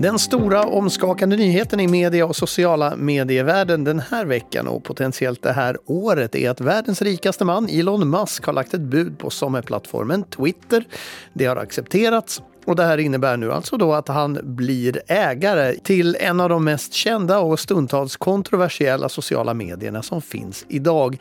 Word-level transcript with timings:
Den 0.00 0.18
stora 0.18 0.62
omskakande 0.62 1.36
nyheten 1.36 1.80
i 1.80 1.88
media 1.88 2.26
och 2.26 2.36
sociala 2.36 2.96
medievärlden 2.96 3.84
den 3.84 4.00
här 4.00 4.24
veckan 4.24 4.66
och 4.66 4.84
potentiellt 4.84 5.42
det 5.42 5.52
här 5.52 5.78
året 5.86 6.34
är 6.34 6.50
att 6.50 6.60
världens 6.60 7.02
rikaste 7.02 7.44
man 7.44 7.68
Elon 7.68 8.10
Musk 8.10 8.44
har 8.44 8.52
lagt 8.52 8.74
ett 8.74 8.80
bud 8.80 9.18
på 9.18 9.30
sommarplattformen 9.30 10.24
Twitter. 10.24 10.84
Det 11.32 11.46
har 11.46 11.56
accepterats 11.56 12.42
och 12.64 12.76
det 12.76 12.84
här 12.84 12.98
innebär 12.98 13.36
nu 13.36 13.52
alltså 13.52 13.76
då 13.76 13.92
att 13.92 14.08
han 14.08 14.38
blir 14.42 15.02
ägare 15.06 15.74
till 15.74 16.16
en 16.20 16.40
av 16.40 16.48
de 16.48 16.64
mest 16.64 16.92
kända 16.92 17.38
och 17.38 17.60
stundtals 17.60 18.16
kontroversiella 18.16 19.08
sociala 19.08 19.54
medierna 19.54 20.02
som 20.02 20.22
finns 20.22 20.64
idag. 20.68 21.18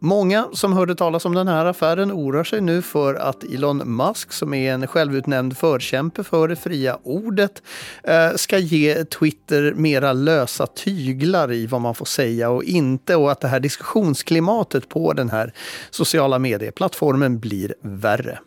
Många 0.00 0.48
som 0.52 0.72
hörde 0.72 0.94
talas 0.94 1.24
om 1.24 1.34
den 1.34 1.48
här 1.48 1.66
affären 1.66 2.12
oroar 2.12 2.44
sig 2.44 2.60
nu 2.60 2.82
för 2.82 3.14
att 3.14 3.44
Elon 3.44 3.96
Musk, 3.96 4.32
som 4.32 4.54
är 4.54 4.72
en 4.72 4.86
självutnämnd 4.86 5.56
förkämpe 5.56 6.24
för 6.24 6.48
det 6.48 6.56
fria 6.56 6.98
ordet, 7.02 7.62
eh, 8.02 8.30
ska 8.36 8.58
ge 8.58 9.04
Twitter 9.04 9.74
mera 9.74 10.12
lösa 10.12 10.66
tyglar 10.66 11.52
i 11.52 11.66
vad 11.66 11.80
man 11.80 11.94
får 11.94 12.04
säga 12.04 12.50
och 12.50 12.64
inte 12.64 13.16
och 13.16 13.30
att 13.32 13.40
det 13.40 13.48
här 13.48 13.60
diskussionsklimatet 13.60 14.88
på 14.88 15.12
den 15.12 15.30
här 15.30 15.52
sociala 15.90 16.38
medieplattformen 16.38 17.38
blir 17.38 17.74
värre. 17.82 18.38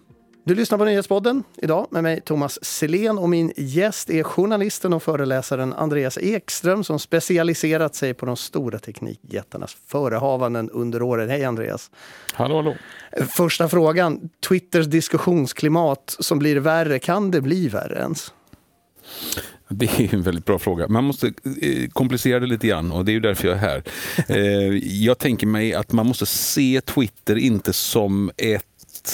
Du 0.43 0.55
lyssnar 0.55 0.77
på 0.77 0.85
Nyhetspodden 0.85 1.43
idag 1.57 1.87
med 1.91 2.03
mig 2.03 2.21
Thomas 2.21 2.65
Selén 2.65 3.17
och 3.17 3.29
min 3.29 3.53
gäst 3.57 4.09
är 4.09 4.23
journalisten 4.23 4.93
och 4.93 5.03
föreläsaren 5.03 5.73
Andreas 5.73 6.17
Ekström 6.17 6.83
som 6.83 6.99
specialiserat 6.99 7.95
sig 7.95 8.13
på 8.13 8.25
de 8.25 8.37
stora 8.37 8.79
teknikjättarnas 8.79 9.77
förehavanden 9.87 10.69
under 10.69 11.01
åren. 11.01 11.29
Hej 11.29 11.45
Andreas! 11.45 11.91
Hallå, 12.33 12.55
hallå! 12.55 12.75
Första 13.27 13.69
frågan, 13.69 14.29
Twitters 14.47 14.85
diskussionsklimat 14.85 16.15
som 16.19 16.39
blir 16.39 16.55
värre, 16.59 16.99
kan 16.99 17.31
det 17.31 17.41
bli 17.41 17.67
värre 17.67 17.99
ens? 17.99 18.33
Det 19.69 19.99
är 19.99 20.13
en 20.13 20.21
väldigt 20.21 20.45
bra 20.45 20.59
fråga. 20.59 20.87
Man 20.87 21.03
måste 21.03 21.27
eh, 21.27 21.89
komplicera 21.89 22.39
det 22.39 22.47
lite 22.47 22.67
grann 22.67 22.91
och 22.91 23.05
det 23.05 23.11
är 23.11 23.13
ju 23.13 23.19
därför 23.19 23.47
jag 23.47 23.57
är 23.57 23.61
här. 23.61 23.83
Eh, 24.27 24.77
jag 25.03 25.17
tänker 25.17 25.47
mig 25.47 25.73
att 25.73 25.91
man 25.91 26.07
måste 26.07 26.25
se 26.25 26.81
Twitter 26.81 27.35
inte 27.35 27.73
som 27.73 28.31
ett 28.37 28.65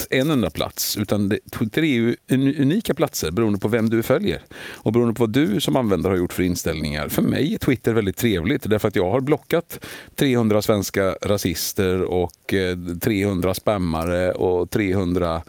en 0.09 0.31
enda 0.31 0.49
plats. 0.49 0.97
Utan 0.97 1.29
det, 1.29 1.39
Twitter 1.51 1.81
är 1.81 1.87
ju 1.87 2.15
unika 2.59 2.93
platser 2.93 3.31
beroende 3.31 3.59
på 3.59 3.67
vem 3.67 3.89
du 3.89 4.03
följer. 4.03 4.41
Och 4.67 4.91
beroende 4.91 5.13
på 5.13 5.23
vad 5.23 5.33
du 5.33 5.61
som 5.61 5.75
användare 5.75 6.11
har 6.11 6.17
gjort 6.17 6.33
för 6.33 6.43
inställningar. 6.43 7.09
För 7.09 7.21
mig 7.21 7.53
är 7.53 7.57
Twitter 7.57 7.93
väldigt 7.93 8.17
trevligt 8.17 8.69
därför 8.69 8.87
att 8.87 8.95
jag 8.95 9.11
har 9.11 9.21
blockat 9.21 9.85
300 10.15 10.61
svenska 10.61 11.15
rasister 11.21 12.01
och 12.01 12.53
eh, 12.53 12.77
300 13.01 13.53
spammare 13.53 14.31
och 14.31 14.69
300 14.69 15.41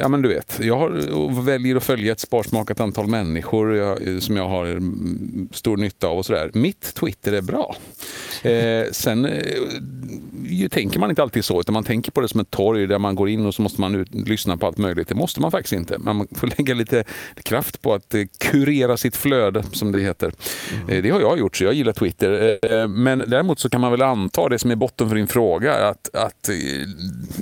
ja, 0.00 0.08
men 0.08 0.22
du 0.22 0.28
vet, 0.28 0.60
jag 0.62 0.78
har, 0.78 1.42
väljer 1.42 1.76
att 1.76 1.84
följa 1.84 2.12
ett 2.12 2.20
sparsmakat 2.20 2.80
antal 2.80 3.06
människor 3.06 3.76
jag, 3.76 4.22
som 4.22 4.36
jag 4.36 4.48
har 4.48 4.66
mm, 4.66 5.48
stor 5.52 5.76
nytta 5.76 6.06
av. 6.06 6.18
och 6.18 6.26
sådär. 6.26 6.50
Mitt 6.54 6.94
Twitter 6.94 7.32
är 7.32 7.42
bra. 7.42 7.76
Eh, 8.42 8.90
sen 8.92 9.24
eh, 9.24 10.68
tänker 10.70 10.98
man 11.00 11.10
inte 11.10 11.22
alltid 11.22 11.44
så, 11.44 11.60
utan 11.60 11.72
man 11.72 11.84
tänker 11.84 12.12
på 12.12 12.20
det 12.20 12.28
som 12.28 12.40
ett 12.40 12.50
torg 12.50 12.86
där 12.86 12.98
man 12.98 13.14
går 13.14 13.28
in 13.28 13.46
och 13.46 13.54
så 13.54 13.62
måste 13.62 13.80
man 13.80 13.94
ut, 13.94 14.14
lyssna 14.14 14.56
på 14.56 14.66
allt 14.66 14.78
möjligt. 14.78 15.08
Det 15.08 15.14
måste 15.14 15.40
man 15.40 15.50
faktiskt 15.50 15.72
inte. 15.72 15.98
Man 15.98 16.28
får 16.32 16.46
lägga 16.58 16.74
lite 16.74 17.04
kraft 17.42 17.82
på 17.82 17.94
att 17.94 18.14
eh, 18.14 18.22
kurera 18.38 18.96
sitt 18.96 19.16
flöde, 19.16 19.62
som 19.72 19.92
det 19.92 20.00
heter. 20.00 20.32
Mm. 20.74 20.88
Eh, 20.88 21.02
det 21.02 21.10
har 21.10 21.20
jag 21.20 21.38
gjort, 21.38 21.56
så 21.56 21.64
jag 21.64 21.74
gillar 21.74 21.92
Twitter. 21.92 22.58
Eh, 22.62 22.88
men 22.88 23.24
däremot 23.26 23.58
så 23.58 23.70
kan 23.70 23.80
man 23.80 23.90
väl 23.90 24.02
anta 24.02 24.48
det 24.48 24.58
som 24.58 24.70
är 24.70 24.76
botten 24.76 25.08
för 25.08 25.16
din 25.16 25.26
fråga, 25.26 25.88
att, 25.88 26.14
att 26.14 26.50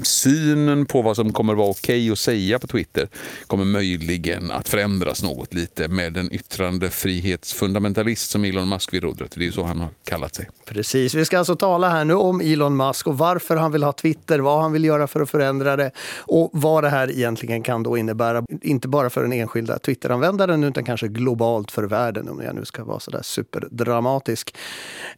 synen 0.03 0.87
på 0.87 1.03
vad 1.03 1.17
som 1.17 1.33
kommer 1.33 1.55
vara 1.55 1.71
okej 1.71 1.97
okay 1.97 2.11
säga 2.25 2.59
på 2.59 2.67
Twitter 2.67 3.09
kommer 3.47 3.65
möjligen 3.65 4.51
att 4.51 4.69
förändras 4.69 5.23
något 5.23 5.55
lite 5.55 5.89
med 5.89 6.17
en 6.17 6.33
yttrandefrihetsfundamentalist 6.33 8.31
som 8.31 8.45
Elon 8.45 8.69
Musk 8.69 8.95
vid 8.95 9.03
rodret. 9.03 9.33
Det 9.35 9.41
är 9.41 9.45
ju 9.45 9.53
så 9.53 9.63
han 9.63 9.81
har 9.81 9.89
kallat 10.05 10.35
sig. 10.35 10.49
Precis. 10.65 11.15
Vi 11.15 11.25
ska 11.25 11.39
alltså 11.39 11.57
tala 11.57 11.89
här 11.89 12.05
nu 12.05 12.15
om 12.15 12.41
Elon 12.41 12.77
Musk 12.77 13.07
och 13.07 13.19
varför 13.19 13.57
han 13.57 13.73
vill 13.73 13.83
ha 13.83 13.93
Twitter, 13.93 14.39
vad 14.39 14.63
han 14.63 14.73
vill 14.73 14.85
göra 14.85 15.07
för 15.07 15.21
att 15.21 15.31
förändra 15.31 15.77
det 15.77 15.91
och 16.19 16.51
vad 16.53 16.85
det 16.85 16.89
här 16.89 17.11
egentligen 17.11 17.63
kan 17.63 17.83
då 17.83 17.99
innebära, 17.99 18.45
inte 18.63 18.89
bara 18.89 19.11
för 19.11 19.23
den 19.23 19.33
enskilda 19.33 19.79
Twitteranvändaren 19.79 20.65
utan 20.65 20.85
kanske 20.85 21.09
globalt 21.09 21.71
för 21.71 21.85
världen 21.85 22.29
om 22.29 22.41
jag 22.41 22.55
nu 22.55 22.65
ska 22.65 22.85
vara 22.85 23.01
sådär 23.01 23.23
superdramatisk. 23.23 24.57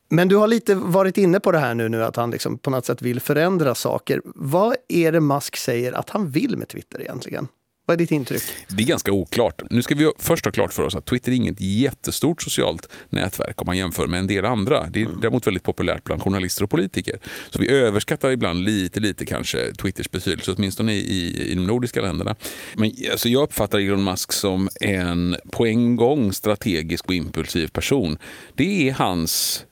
Men 0.08 0.28
du 0.28 0.36
har 0.36 0.46
lite 0.46 0.74
varit 0.74 1.18
inne 1.18 1.40
på 1.40 1.52
det 1.52 1.58
här 1.58 1.74
nu, 1.74 1.88
nu 1.88 2.04
att 2.04 2.16
han 2.16 2.30
liksom 2.30 2.58
på 2.58 2.70
något 2.70 2.86
sätt 2.86 3.02
vill 3.02 3.20
förändra 3.20 3.74
saker. 3.74 4.22
Vad 4.24 4.76
är 4.88 5.12
det 5.12 5.20
Musk 5.20 5.56
säger 5.56 5.92
att 5.92 6.10
han 6.10 6.30
vill 6.30 6.56
med 6.56 6.68
Twitter 6.68 6.95
egentligen? 7.00 7.48
Vad 7.86 7.94
är 7.94 7.98
ditt 7.98 8.10
intryck? 8.10 8.42
Det 8.68 8.82
är 8.82 8.86
ganska 8.86 9.12
oklart. 9.12 9.62
Nu 9.70 9.82
ska 9.82 9.94
vi 9.94 10.12
först 10.18 10.44
ha 10.44 10.52
klart 10.52 10.72
för 10.72 10.82
oss 10.82 10.94
att 10.94 11.04
Twitter 11.04 11.32
är 11.32 11.36
inget 11.36 11.60
jättestort 11.60 12.42
socialt 12.42 12.88
nätverk 13.10 13.62
om 13.62 13.66
man 13.66 13.76
jämför 13.76 14.06
med 14.06 14.20
en 14.20 14.26
del 14.26 14.44
andra. 14.44 14.86
Det 14.90 15.00
är 15.00 15.06
mm. 15.06 15.20
däremot 15.20 15.46
väldigt 15.46 15.62
populärt 15.62 16.04
bland 16.04 16.22
journalister 16.22 16.64
och 16.64 16.70
politiker. 16.70 17.18
Så 17.50 17.58
vi 17.58 17.70
överskattar 17.70 18.30
ibland 18.30 18.64
lite, 18.64 19.00
lite 19.00 19.26
kanske 19.26 19.74
Twitters 19.74 20.10
betydelse, 20.10 20.54
åtminstone 20.56 20.92
i, 20.92 21.50
i 21.50 21.54
de 21.54 21.66
nordiska 21.66 22.00
länderna. 22.00 22.36
Men 22.74 22.92
alltså, 23.10 23.28
jag 23.28 23.42
uppfattar 23.42 23.78
Elon 23.78 24.04
Musk 24.04 24.32
som 24.32 24.68
en 24.80 25.36
på 25.52 25.66
en 25.66 25.96
gång 25.96 26.32
strategisk 26.32 27.06
och 27.08 27.14
impulsiv 27.14 27.68
person. 27.68 28.18
Det 28.54 28.88
är 28.88 28.92
hans 28.92 29.64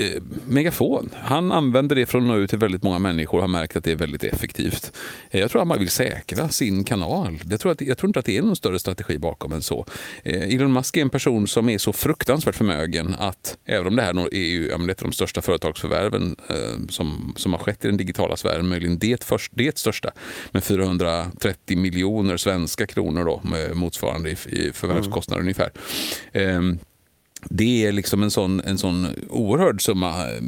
eh, 0.00 0.22
megafon. 0.48 1.10
Han 1.14 1.52
använder 1.52 1.96
det 1.96 2.06
för 2.06 2.18
att 2.18 2.24
nå 2.24 2.36
ut 2.36 2.50
till 2.50 2.58
väldigt 2.58 2.82
många 2.82 2.98
människor 2.98 3.38
och 3.38 3.42
har 3.42 3.48
märkt 3.48 3.76
att 3.76 3.84
det 3.84 3.92
är 3.92 3.96
väldigt 3.96 4.24
effektivt. 4.24 4.92
Eh, 5.30 5.40
jag 5.40 5.50
tror 5.50 5.62
att 5.62 5.68
man 5.68 5.78
vill 5.78 5.90
säkra 5.90 6.48
sin 6.48 6.84
kanal. 6.84 7.38
Jag 7.50 7.60
tror, 7.60 7.72
att, 7.72 7.80
jag 7.80 7.98
tror 7.98 8.08
inte 8.08 8.18
att 8.18 8.24
det 8.24 8.36
är 8.36 8.42
någon 8.42 8.56
större 8.56 8.78
strategi 8.78 9.18
bakom 9.18 9.52
än 9.52 9.62
så. 9.62 9.86
Eh, 10.22 10.54
Elon 10.54 10.72
Musk 10.72 10.96
är 10.96 11.02
en 11.02 11.10
person 11.10 11.48
som 11.48 11.68
är 11.68 11.78
så 11.78 11.92
fruktansvärt 11.92 12.54
förmögen 12.54 13.14
att 13.18 13.56
även 13.64 13.86
om 13.86 13.96
det 13.96 14.02
här 14.02 14.34
är 14.34 14.48
ju 14.48 14.68
ett 14.68 15.02
av 15.02 15.08
de 15.08 15.12
största 15.12 15.42
företagsförvärven 15.42 16.36
eh, 16.48 16.86
som, 16.88 17.34
som 17.36 17.52
har 17.52 17.60
skett 17.60 17.84
i 17.84 17.88
den 17.88 17.96
digitala 17.96 18.36
sfären, 18.36 18.68
möjligen 18.68 18.98
det, 18.98 19.24
först, 19.24 19.52
det 19.54 19.78
största 19.78 20.10
med 20.50 20.64
430 20.64 21.78
miljoner 21.78 22.36
svenska 22.36 22.86
kronor 22.86 23.24
då, 23.24 23.42
motsvarande 23.74 24.30
i, 24.30 24.32
i 24.32 24.72
förvärvskostnader 24.72 25.40
mm. 25.40 25.44
ungefär. 25.44 25.70
Det 27.44 27.86
är 27.86 27.92
liksom 27.92 28.22
en 28.22 28.30
sån, 28.30 28.60
en 28.60 28.78
sån 28.78 29.06
oerhörd 29.28 29.82
summa 29.82 30.30
eh, 30.30 30.40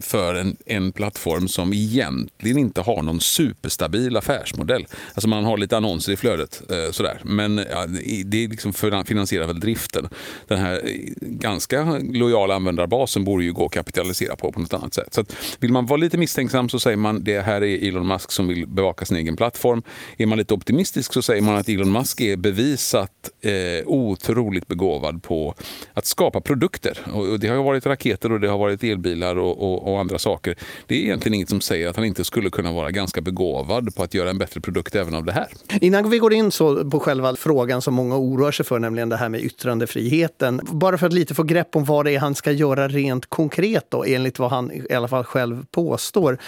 för 0.00 0.34
en, 0.34 0.56
en 0.66 0.92
plattform 0.92 1.48
som 1.48 1.72
egentligen 1.72 2.58
inte 2.58 2.80
har 2.80 3.02
någon 3.02 3.20
superstabil 3.20 4.16
affärsmodell. 4.16 4.86
Alltså 5.14 5.28
man 5.28 5.44
har 5.44 5.58
lite 5.58 5.76
annonser 5.76 6.12
i 6.12 6.16
flödet, 6.16 6.62
eh, 6.70 6.92
sådär. 6.92 7.20
men 7.24 7.58
ja, 7.70 7.86
det 8.24 8.48
liksom 8.48 8.72
finansierar 9.04 9.46
väl 9.46 9.60
driften. 9.60 10.08
Den 10.46 10.58
här 10.58 10.74
eh, 10.84 10.92
ganska 11.20 12.00
lojala 12.12 12.54
användarbasen 12.54 13.24
borde 13.24 13.44
ju 13.44 13.52
gå 13.52 13.66
att 13.66 13.72
kapitalisera 13.72 14.36
på 14.36 14.52
på 14.52 14.60
något 14.60 14.74
annat 14.74 14.94
sätt. 14.94 15.14
Så 15.14 15.20
att, 15.20 15.36
vill 15.60 15.72
man 15.72 15.86
vara 15.86 15.96
lite 15.96 16.18
misstänksam 16.18 16.68
så 16.68 16.78
säger 16.78 16.96
man 16.96 17.24
det 17.24 17.40
här 17.40 17.64
är 17.64 17.88
Elon 17.88 18.06
Musk 18.06 18.30
som 18.30 18.48
vill 18.48 18.66
bevaka 18.66 19.04
sin 19.04 19.16
egen 19.16 19.36
plattform. 19.36 19.82
Är 20.16 20.26
man 20.26 20.38
lite 20.38 20.54
optimistisk 20.54 21.12
så 21.12 21.22
säger 21.22 21.42
man 21.42 21.56
att 21.56 21.68
Elon 21.68 21.92
Musk 21.92 22.20
är 22.20 22.36
bevisat 22.36 23.30
eh, 23.40 23.52
otroligt 23.86 24.68
begåvad 24.68 25.22
på 25.22 25.54
att 25.94 26.06
skapa 26.08 26.40
produkter. 26.40 26.98
Och 27.12 27.40
det 27.40 27.48
har 27.48 27.62
varit 27.62 27.86
raketer 27.86 28.32
och 28.32 28.40
det 28.40 28.48
har 28.48 28.58
varit 28.58 28.84
elbilar 28.84 29.38
och, 29.38 29.62
och, 29.62 29.92
och, 29.92 30.00
andra 30.00 30.18
saker. 30.18 30.56
Det 30.86 30.94
är 30.94 30.98
egentligen 30.98 31.34
inget 31.34 31.48
som 31.48 31.60
säger 31.60 31.88
att 31.88 31.96
han 31.96 32.04
inte 32.04 32.24
skulle 32.24 32.50
kunna 32.50 32.72
vara 32.72 32.90
ganska 32.90 33.20
begåvad 33.20 33.94
på 33.94 34.02
att 34.02 34.14
göra 34.14 34.30
en 34.30 34.38
bättre 34.38 34.60
produkt 34.60 34.94
även 34.94 35.14
av 35.14 35.24
det 35.24 35.32
här. 35.32 35.48
Innan 35.80 36.10
vi 36.10 36.18
går 36.18 36.32
in 36.32 36.50
så 36.50 36.90
på 36.90 37.00
själva 37.00 37.36
frågan 37.36 37.82
som 37.82 37.94
många 37.94 38.16
oroar 38.16 38.52
sig 38.52 38.66
för, 38.66 38.78
nämligen 38.78 39.08
det 39.08 39.16
här 39.16 39.28
med 39.28 39.40
yttrandefriheten. 39.40 40.60
Bara 40.62 40.98
för 40.98 41.06
att 41.06 41.12
lite 41.12 41.34
få 41.34 41.42
grepp 41.42 41.76
om 41.76 41.84
vad 41.84 42.04
det 42.04 42.14
är 42.14 42.18
han 42.18 42.34
ska 42.34 42.52
göra 42.52 42.88
rent 42.88 43.26
konkret 43.26 43.86
då, 43.88 44.04
enligt 44.04 44.38
vad 44.38 44.50
han 44.50 44.72
i 44.72 44.94
alla 44.94 45.08
fall 45.08 45.24
själv 45.24 45.64
påstår. 45.70 46.38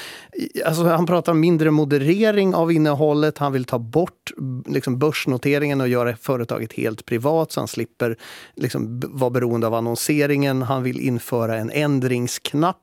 Alltså, 0.67 0.85
han 0.85 1.07
pratar 1.07 1.33
om 1.33 1.41
mindre 1.41 1.71
moderering 1.71 2.55
av 2.55 2.73
innehållet, 2.73 3.39
han 3.39 3.53
vill 3.53 3.65
ta 3.65 3.79
bort 3.79 4.33
liksom, 4.67 4.99
börsnoteringen 4.99 5.81
och 5.81 5.89
göra 5.89 6.17
företaget 6.17 6.73
helt 6.73 7.05
privat 7.05 7.53
så 7.53 7.61
han 7.61 7.69
slipper 7.69 8.17
liksom, 8.57 9.03
vara 9.09 9.31
beroende 9.31 9.50
beroende 9.51 9.67
av 9.67 9.75
annonseringen. 9.75 10.63
Han 10.63 10.83
vill 10.83 11.01
införa 11.01 11.57
en 11.57 11.71
ändringsknapp 11.71 12.77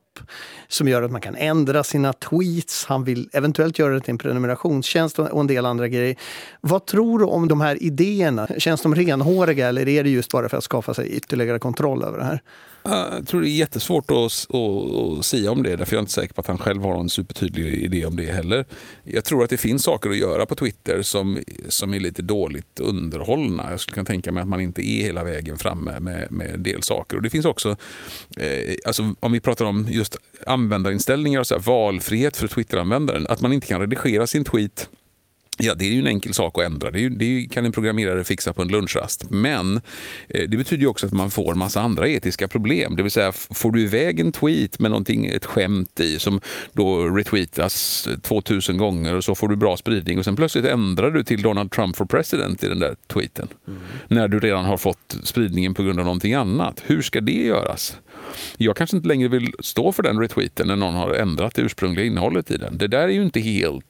som 0.68 0.88
gör 0.88 1.02
att 1.02 1.10
man 1.10 1.20
kan 1.20 1.36
ändra 1.36 1.84
sina 1.84 2.12
tweets. 2.12 2.86
Han 2.86 3.04
vill 3.04 3.28
eventuellt 3.32 3.78
göra 3.78 3.94
det 3.94 4.00
till 4.00 4.10
en 4.10 4.18
prenumerationstjänst 4.18 5.18
och 5.18 5.40
en 5.40 5.46
del 5.46 5.66
andra 5.66 5.88
grejer. 5.88 6.16
Vad 6.60 6.86
tror 6.86 7.18
du 7.18 7.24
om 7.24 7.48
de 7.48 7.60
här 7.60 7.82
idéerna? 7.82 8.48
Känns 8.58 8.82
de 8.82 8.94
renhåriga 8.94 9.68
eller 9.68 9.88
är 9.88 10.04
det 10.04 10.10
just 10.10 10.32
bara 10.32 10.48
för 10.48 10.56
att 10.56 10.64
skapa 10.64 10.94
sig 10.94 11.08
ytterligare 11.08 11.58
kontroll 11.58 12.04
över 12.04 12.18
det 12.18 12.24
här? 12.24 12.42
Jag 12.90 13.26
tror 13.26 13.40
det 13.40 13.48
är 13.48 13.50
jättesvårt 13.50 14.10
att, 14.10 14.16
att, 14.16 15.18
att 15.18 15.24
säga 15.24 15.50
om 15.50 15.62
det, 15.62 15.76
därför 15.76 15.94
jag 15.94 15.98
är 15.98 16.02
inte 16.02 16.12
säker 16.12 16.34
på 16.34 16.40
att 16.40 16.46
han 16.46 16.58
själv 16.58 16.82
har 16.82 16.94
någon 16.94 17.10
supertydlig 17.10 17.74
idé 17.74 18.06
om 18.06 18.16
det 18.16 18.32
heller. 18.32 18.64
Jag 19.04 19.24
tror 19.24 19.44
att 19.44 19.50
det 19.50 19.56
finns 19.56 19.82
saker 19.82 20.10
att 20.10 20.16
göra 20.16 20.46
på 20.46 20.54
Twitter 20.54 21.02
som, 21.02 21.38
som 21.68 21.94
är 21.94 22.00
lite 22.00 22.22
dåligt 22.22 22.80
underhållna. 22.80 23.70
Jag 23.70 23.80
skulle 23.80 23.94
kunna 23.94 24.04
tänka 24.04 24.32
mig 24.32 24.42
att 24.42 24.48
man 24.48 24.60
inte 24.60 24.88
är 24.88 25.02
hela 25.02 25.24
vägen 25.24 25.58
framme 25.58 26.00
med, 26.00 26.32
med 26.32 26.50
en 26.54 26.62
del 26.62 26.82
saker. 26.82 27.16
Och 27.16 27.22
det 27.22 27.30
finns 27.30 27.46
också, 27.46 27.76
eh, 28.36 28.74
alltså, 28.86 29.14
om 29.20 29.32
vi 29.32 29.40
pratar 29.40 29.64
om 29.64 29.86
just 29.90 30.16
användarinställningar 30.46 31.40
och 31.40 31.46
så 31.46 31.54
här, 31.54 31.62
valfrihet 31.62 32.36
för 32.36 32.48
Twitteranvändaren, 32.48 33.26
att 33.26 33.40
man 33.40 33.52
inte 33.52 33.66
kan 33.66 33.80
redigera 33.80 34.26
sin 34.26 34.44
tweet 34.44 34.88
Ja, 35.60 35.74
det 35.74 35.84
är 35.84 35.90
ju 35.90 35.98
en 35.98 36.06
enkel 36.06 36.34
sak 36.34 36.58
att 36.58 36.64
ändra. 36.64 36.90
Det, 36.90 37.00
ju, 37.00 37.08
det 37.10 37.48
kan 37.50 37.64
en 37.64 37.72
programmerare 37.72 38.24
fixa 38.24 38.52
på 38.52 38.62
en 38.62 38.68
lunchrast. 38.68 39.30
Men 39.30 39.76
eh, 40.28 40.48
det 40.48 40.56
betyder 40.56 40.82
ju 40.82 40.86
också 40.86 41.06
att 41.06 41.12
man 41.12 41.30
får 41.30 41.52
en 41.52 41.58
massa 41.58 41.80
andra 41.80 42.08
etiska 42.08 42.48
problem. 42.48 42.96
Det 42.96 43.02
vill 43.02 43.12
säga, 43.12 43.32
får 43.32 43.72
du 43.72 43.82
iväg 43.82 44.20
en 44.20 44.32
tweet 44.32 44.78
med 44.78 44.90
någonting, 44.90 45.26
ett 45.26 45.44
skämt 45.44 46.00
i 46.00 46.18
som 46.18 46.40
då 46.72 47.08
retweetas 47.08 48.08
2000 48.22 48.78
gånger 48.78 49.14
och 49.14 49.24
så 49.24 49.34
får 49.34 49.48
du 49.48 49.56
bra 49.56 49.76
spridning 49.76 50.18
och 50.18 50.24
sen 50.24 50.36
plötsligt 50.36 50.64
ändrar 50.64 51.10
du 51.10 51.24
till 51.24 51.42
Donald 51.42 51.70
Trump 51.70 51.96
for 51.96 52.04
president 52.04 52.64
i 52.64 52.68
den 52.68 52.78
där 52.78 52.96
tweeten. 53.06 53.48
Mm. 53.68 53.80
När 54.08 54.28
du 54.28 54.40
redan 54.40 54.64
har 54.64 54.76
fått 54.76 55.16
spridningen 55.22 55.74
på 55.74 55.82
grund 55.82 55.98
av 55.98 56.04
någonting 56.04 56.34
annat. 56.34 56.82
Hur 56.86 57.02
ska 57.02 57.20
det 57.20 57.46
göras? 57.46 57.96
Jag 58.56 58.76
kanske 58.76 58.96
inte 58.96 59.08
längre 59.08 59.28
vill 59.28 59.52
stå 59.60 59.92
för 59.92 60.02
den 60.02 60.20
retweeten 60.20 60.66
när 60.66 60.76
någon 60.76 60.94
har 60.94 61.14
ändrat 61.14 61.54
det 61.54 61.62
ursprungliga 61.62 62.06
innehållet 62.06 62.50
i 62.50 62.56
den. 62.56 62.78
Det 62.78 62.88
där 62.88 63.02
är 63.02 63.08
ju 63.08 63.22
inte 63.22 63.40
helt 63.40 63.84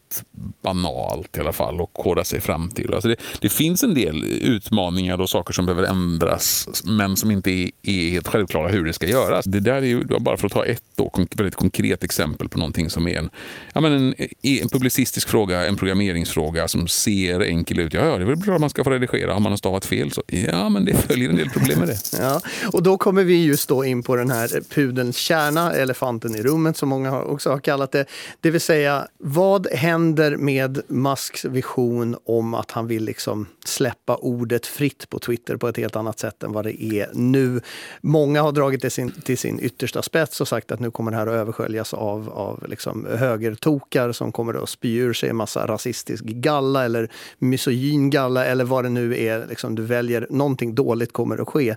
banalt 0.63 1.37
i 1.37 1.41
alla 1.41 1.53
fall 1.53 1.81
att 1.81 1.89
koda 1.93 2.25
sig 2.25 2.41
fram 2.41 2.71
till. 2.71 2.95
Alltså 2.95 3.09
det, 3.09 3.17
det, 3.41 3.49
finns 3.49 3.83
en 3.83 3.95
del 3.95 4.25
utmaningar 4.25 5.21
och 5.21 5.31
saker 5.31 5.53
som 5.53 5.67
behöver 5.67 5.89
ändras 5.89 6.69
men 6.85 7.17
som 7.17 7.31
inte 7.31 7.51
är, 7.51 7.71
är 7.83 8.11
helt 8.11 8.29
självklara 8.29 8.69
hur 8.69 8.85
det 8.85 8.93
ska 8.93 9.07
göras. 9.07 9.45
Det 9.45 9.61
där 9.61 9.75
är 9.75 9.83
ju, 9.83 10.05
bara 10.05 10.37
för 10.37 10.47
att 10.47 10.53
ta 10.53 10.65
ett 10.65 10.83
då, 10.97 11.13
väldigt 11.37 11.55
konkret 11.55 12.05
exempel 12.05 12.49
på 12.49 12.59
någonting 12.59 12.91
som 12.91 13.09
är 13.09 13.19
en, 13.19 13.31
ja, 13.73 13.81
men 13.81 13.93
en, 13.93 14.15
en 14.43 14.69
publicistisk 14.69 15.29
fråga, 15.29 15.67
en 15.67 15.77
programmeringsfråga 15.77 16.69
som 16.69 16.89
ser 16.89 17.41
enkel 17.41 17.79
ut. 17.79 17.95
Ja, 17.95 18.01
det 18.01 18.23
är 18.23 18.27
väl 18.27 18.37
bra 18.37 18.55
att 18.55 18.61
man 18.61 18.71
ska 18.71 18.85
få 18.85 18.91
redigera. 18.91 19.33
Har 19.33 19.41
man 19.41 19.59
stavat 19.59 19.85
fel 19.85 20.11
så 20.11 20.23
ja, 20.27 20.69
men 20.69 20.85
det 20.85 20.95
följer 20.95 21.31
en 21.31 21.37
del 21.37 21.51
problem 21.51 21.79
med 21.79 21.89
det. 21.89 21.99
Ja, 22.19 22.41
och 22.73 22.83
då 22.83 22.99
kommer 22.99 23.25
vi 23.25 23.45
just 23.45 23.69
då 23.69 23.85
in 23.85 24.03
på 24.03 24.17
den 24.19 24.31
här 24.31 24.61
pudelns 24.69 25.17
kärna, 25.17 25.73
elefanten 25.73 26.35
i 26.35 26.43
rummet 26.43 26.77
som 26.77 26.89
många 26.89 27.23
också 27.23 27.51
har 27.51 27.59
kallat 27.59 27.93
det. 27.93 28.05
Det 28.41 28.51
vill 28.51 28.61
säga, 28.61 29.09
vad 29.19 29.67
händer 29.67 30.37
med 30.37 30.81
Musks 30.89 31.45
vision 31.45 32.17
om 32.25 32.55
att 32.55 32.71
han 32.71 32.87
vill 32.87 33.05
liksom 33.05 33.47
släppa 33.65 34.17
ordet 34.17 34.67
fritt 34.67 35.11
på 35.11 35.19
Twitter 35.19 35.57
på 35.57 35.69
ett 35.69 35.77
helt 35.77 35.97
annat 35.97 36.19
sätt 36.19 36.43
än 36.43 36.53
vad 36.53 36.65
det 36.65 36.83
är 36.83 37.11
nu. 37.13 37.61
Många 38.01 38.43
har 38.43 38.53
dragit 38.53 38.83
det 38.83 38.91
sin, 38.91 39.11
till 39.11 39.39
sin 39.39 39.61
yttersta 39.61 40.03
spets 40.03 40.41
och 40.41 40.49
sagt 40.49 40.73
att 40.73 40.81
nu 40.81 40.91
kommer 40.91 41.11
det 41.11 41.17
här 41.17 41.27
att 41.27 41.33
översköljas 41.33 41.95
av, 41.95 42.31
av 42.31 42.65
liksom 42.69 43.07
högertokar 43.11 44.13
som 44.13 44.33
kommer 44.33 44.63
att 44.63 44.69
spy 44.69 44.97
ur 44.97 45.13
sig 45.13 45.29
en 45.29 45.37
massa 45.37 45.67
rasistisk 45.67 46.25
galla 46.25 46.85
eller 46.85 47.11
misogyn 47.39 48.11
galla 48.11 48.45
eller 48.45 48.65
vad 48.65 48.85
det 48.85 48.91
nu 48.91 49.19
är. 49.19 49.47
Liksom, 49.47 49.75
du 49.75 49.83
väljer, 49.83 50.27
någonting 50.31 50.75
dåligt 50.75 51.13
kommer 51.13 51.43
att 51.43 51.49
ske. 51.49 51.77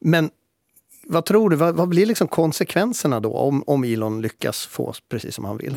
Men 0.00 0.30
vad 1.08 1.24
tror 1.24 1.50
du, 1.50 1.56
vad, 1.56 1.74
vad 1.74 1.88
blir 1.88 2.06
liksom 2.06 2.28
konsekvenserna 2.28 3.20
då 3.20 3.32
om, 3.32 3.64
om 3.66 3.84
Elon 3.84 4.22
lyckas 4.22 4.66
få 4.66 4.94
precis 5.08 5.34
som 5.34 5.44
han 5.44 5.56
vill? 5.56 5.76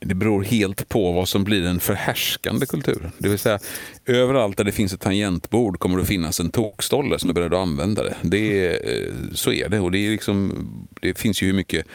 Det 0.00 0.14
beror 0.14 0.42
helt 0.42 0.88
på 0.88 1.12
vad 1.12 1.28
som 1.28 1.44
blir 1.44 1.62
den 1.62 1.80
förhärskande 1.80 2.66
kulturen. 2.66 3.12
Det 3.18 3.28
vill 3.28 3.38
säga, 3.38 3.58
överallt 4.06 4.56
där 4.56 4.64
det 4.64 4.72
finns 4.72 4.92
ett 4.92 5.00
tangentbord 5.00 5.78
kommer 5.78 5.96
det 5.96 6.02
att 6.02 6.08
finnas 6.08 6.40
en 6.40 6.50
tokstolle 6.50 7.18
som 7.18 7.30
är 7.30 7.34
beredd 7.34 7.54
att 7.54 7.60
använda 7.60 8.02
det. 8.02 8.16
det 8.22 8.66
är, 8.66 8.72
eh, 8.72 9.12
så 9.32 9.52
är 9.52 9.68
det. 9.68 9.80
Och 9.80 9.90
det, 9.90 9.98
är 9.98 10.10
liksom, 10.10 10.68
det 11.00 11.18
finns 11.18 11.42
ju 11.42 11.46
hur 11.46 11.54
mycket 11.54 11.86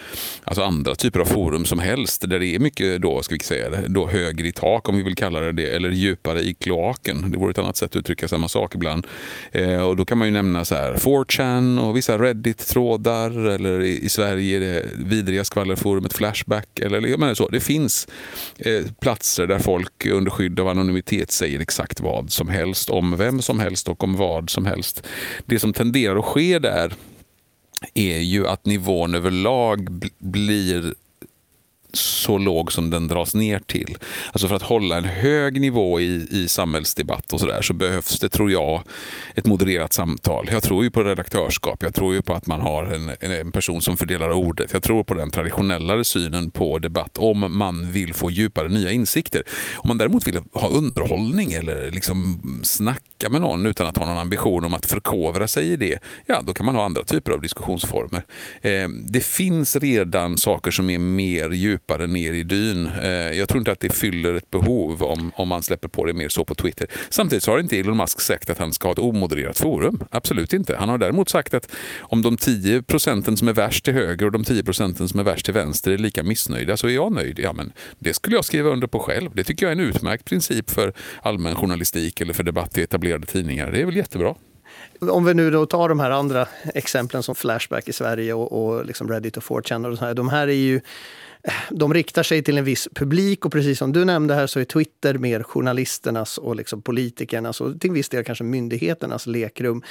alltså 0.44 0.64
andra 0.64 0.96
typer 0.96 1.20
av 1.20 1.26
forum 1.26 1.66
som 1.66 1.80
helst 1.80 2.30
där 2.30 2.40
det 2.40 2.48
är 2.48 2.60
mycket 2.60 3.02
då, 3.02 3.22
ska 3.22 3.36
vi 3.36 3.40
säga 3.40 3.70
det, 3.70 3.88
då 3.88 4.08
högre 4.08 4.48
i 4.48 4.52
tak 4.52 4.90
om 4.90 4.98
vi 4.98 5.04
vill 5.04 5.16
kalla 5.16 5.40
det 5.40 5.52
det, 5.52 5.76
eller 5.76 5.90
djupare 5.90 6.42
i 6.42 6.54
kloaken. 6.54 7.32
Det 7.32 7.38
vore 7.38 7.52
ett 7.52 7.58
annat 7.58 7.78
sätt 7.78 7.92
att 7.92 7.96
uttrycka 7.96 8.28
samma 8.28 8.48
sak 8.48 8.76
ibland. 8.76 9.08
Eh, 9.52 9.82
och 9.82 9.96
då 9.96 10.06
kan 10.06 10.18
man 10.18 10.28
ju 10.28 10.34
nämna 10.34 10.66
så 10.66 10.76
här 10.76 10.94
4chan 10.94 11.80
och 11.80 11.98
vissa 11.98 12.18
Reddit-trådar 12.18 13.50
eller 13.50 13.82
i, 13.82 14.06
i 14.06 14.10
Sverige 14.10 14.60
det 14.60 14.86
vidriga 14.98 15.44
skvallerforumet 15.44 16.14
Flashback. 16.14 16.80
Eller, 16.80 17.08
jag 17.08 17.20
menar 17.20 17.34
så. 17.34 17.50
Det 17.50 17.60
finns 17.60 17.93
eh, 18.58 18.86
platser 19.02 19.48
där 19.48 19.60
folk 19.60 20.06
under 20.06 20.32
skydd 20.32 20.60
av 20.60 20.68
anonymitet 20.68 21.32
säger 21.32 21.60
exakt 21.60 22.00
vad 22.00 22.32
som 22.32 22.50
helst 22.50 22.90
om 22.90 23.18
vem 23.18 23.42
som 23.42 23.60
helst 23.60 23.88
och 23.88 24.04
om 24.04 24.16
vad 24.16 24.50
som 24.50 24.66
helst. 24.66 25.04
Det 25.46 25.60
som 25.60 25.74
tenderar 25.74 26.20
att 26.20 26.26
ske 26.26 26.60
där 26.60 26.94
är 27.94 28.20
ju 28.20 28.48
att 28.48 28.66
nivån 28.66 29.16
överlag 29.16 30.10
blir 30.18 30.94
så 31.94 32.38
låg 32.38 32.72
som 32.72 32.90
den 32.90 33.08
dras 33.08 33.36
ner 33.36 33.60
till. 33.60 33.98
Alltså 34.32 34.48
för 34.48 34.56
att 34.56 34.62
hålla 34.62 34.98
en 34.98 35.06
hög 35.06 35.62
nivå 35.62 36.00
i, 36.00 36.28
i 36.32 36.48
samhällsdebatt 36.48 37.34
och 37.34 37.40
så 37.40 37.46
där 37.46 37.62
så 37.62 37.74
behövs 37.74 38.20
det, 38.20 38.30
tror 38.30 38.52
jag, 38.52 38.84
ett 39.36 39.46
modererat 39.46 39.94
samtal. 39.94 40.50
Jag 40.52 40.64
tror 40.64 40.84
ju 40.84 40.92
på 40.92 41.04
redaktörskap. 41.04 41.84
Jag 41.84 41.96
tror 41.96 42.14
ju 42.14 42.22
på 42.22 42.34
att 42.34 42.48
man 42.48 42.62
har 42.62 42.84
en, 42.84 43.12
en 43.20 43.52
person 43.52 43.82
som 43.82 43.98
fördelar 43.98 44.32
ordet. 44.32 44.74
Jag 44.74 44.84
tror 44.84 45.04
på 45.04 45.14
den 45.14 45.32
traditionellare 45.32 46.04
synen 46.04 46.52
på 46.52 46.80
debatt 46.80 47.18
om 47.18 47.58
man 47.58 47.92
vill 47.92 48.14
få 48.14 48.32
djupare 48.32 48.70
nya 48.70 48.92
insikter. 48.92 49.44
Om 49.76 49.88
man 49.88 49.98
däremot 49.98 50.28
vill 50.28 50.40
ha 50.54 50.70
underhållning 50.70 51.54
eller 51.54 51.92
liksom 51.92 52.42
snacka 52.64 53.30
med 53.30 53.42
någon 53.42 53.66
utan 53.66 53.88
att 53.88 53.98
ha 53.98 54.06
någon 54.06 54.18
ambition 54.18 54.66
om 54.66 54.74
att 54.74 54.86
förkovra 54.86 55.48
sig 55.48 55.72
i 55.72 55.76
det, 55.76 56.00
ja 56.26 56.42
då 56.42 56.54
kan 56.54 56.66
man 56.66 56.76
ha 56.76 56.86
andra 56.86 57.04
typer 57.04 57.32
av 57.32 57.42
diskussionsformer. 57.42 58.24
Eh, 58.62 58.90
det 58.90 59.26
finns 59.26 59.76
redan 59.76 60.38
saker 60.38 60.72
som 60.72 60.90
är 60.90 61.00
mer 61.00 61.50
djupa 61.50 61.83
djupare 61.84 62.08
ner 62.08 62.34
i 62.34 62.44
dyn. 62.44 62.88
Eh, 63.02 63.10
jag 63.12 63.50
tror 63.50 63.60
inte 63.60 63.72
att 63.72 63.80
det 63.80 63.90
fyller 63.90 64.34
ett 64.34 64.52
behov 64.52 65.04
om, 65.04 65.32
om 65.36 65.48
man 65.48 65.64
släpper 65.64 65.88
på 65.88 66.06
det 66.06 66.14
mer 66.14 66.30
så 66.30 66.46
på 66.46 66.56
Twitter. 66.56 66.88
Samtidigt 67.10 67.44
så 67.44 67.52
har 67.52 67.60
inte 67.60 67.80
Elon 67.80 67.98
Musk 67.98 68.22
sagt 68.22 68.50
att 68.50 68.58
han 68.58 68.74
ska 68.74 68.88
ha 68.88 68.94
ett 68.94 69.00
omodererat 69.00 69.58
forum. 69.58 70.04
Absolut 70.12 70.54
inte. 70.54 70.76
Han 70.76 70.90
har 70.90 70.98
däremot 70.98 71.30
sagt 71.30 71.54
att 71.54 71.72
om 72.00 72.22
de 72.22 72.38
10 72.38 72.82
procenten 72.82 73.38
som 73.38 73.48
är 73.48 73.54
värst 73.54 73.86
till 73.86 73.94
höger 73.94 74.26
och 74.26 74.32
de 74.32 74.44
10 74.44 74.64
procenten 74.64 75.10
som 75.10 75.20
är 75.20 75.24
värst 75.24 75.46
till 75.46 75.54
vänster 75.54 75.92
är 75.92 75.98
lika 75.98 76.24
missnöjda 76.24 76.78
så 76.78 76.88
är 76.88 76.92
jag 76.92 77.12
nöjd. 77.12 77.40
Ja, 77.40 77.54
men 77.54 77.72
det 78.00 78.14
skulle 78.14 78.36
jag 78.36 78.46
skriva 78.46 78.70
under 78.70 78.88
på 78.88 79.00
själv. 79.00 79.32
Det 79.34 79.44
tycker 79.44 79.66
jag 79.66 79.78
är 79.78 79.82
en 79.82 79.90
utmärkt 79.90 80.26
princip 80.26 80.70
för 80.70 80.94
allmän 81.22 81.56
journalistik 81.56 82.22
eller 82.22 82.34
för 82.34 82.44
debatt 82.44 82.78
i 82.78 82.82
etablerade 82.82 83.26
tidningar. 83.26 83.72
Det 83.72 83.82
är 83.82 83.86
väl 83.86 83.96
jättebra. 83.96 84.36
Om 85.00 85.26
vi 85.26 85.34
nu 85.34 85.52
då 85.52 85.66
tar 85.66 85.90
de 85.90 86.00
här 86.00 86.12
andra 86.12 86.48
exemplen 86.74 87.24
som 87.24 87.36
Flashback 87.36 87.88
i 87.88 87.94
Sverige 87.94 88.34
och, 88.34 88.66
och 88.66 88.86
liksom 88.86 89.10
Reddit 89.10 89.38
och 89.38 89.44
4chan 89.44 89.92
och 89.92 89.98
så 89.98 90.06
här. 90.06 90.14
De 90.14 90.30
här 90.30 90.48
är 90.48 90.54
ju 90.54 90.82
de 91.70 91.94
riktar 91.94 92.24
sig 92.24 92.44
till 92.44 92.58
en 92.58 92.64
viss 92.64 92.88
publik 92.96 93.46
och 93.46 93.52
precis 93.52 93.80
som 93.80 93.92
du 93.92 94.06
nämnde 94.06 94.36
här 94.36 94.48
så 94.48 94.60
är 94.60 94.66
Twitter 94.66 95.14
mer 95.14 95.44
journalisternas 95.44 96.38
och 96.38 96.56
liksom 96.56 96.82
politikernas 96.82 97.62
och 97.62 97.82
till 97.82 97.92
viss 97.92 98.10
del 98.10 98.24
kanske 98.24 98.44
myndigheternas 98.44 99.28
lekrum. 99.28 99.84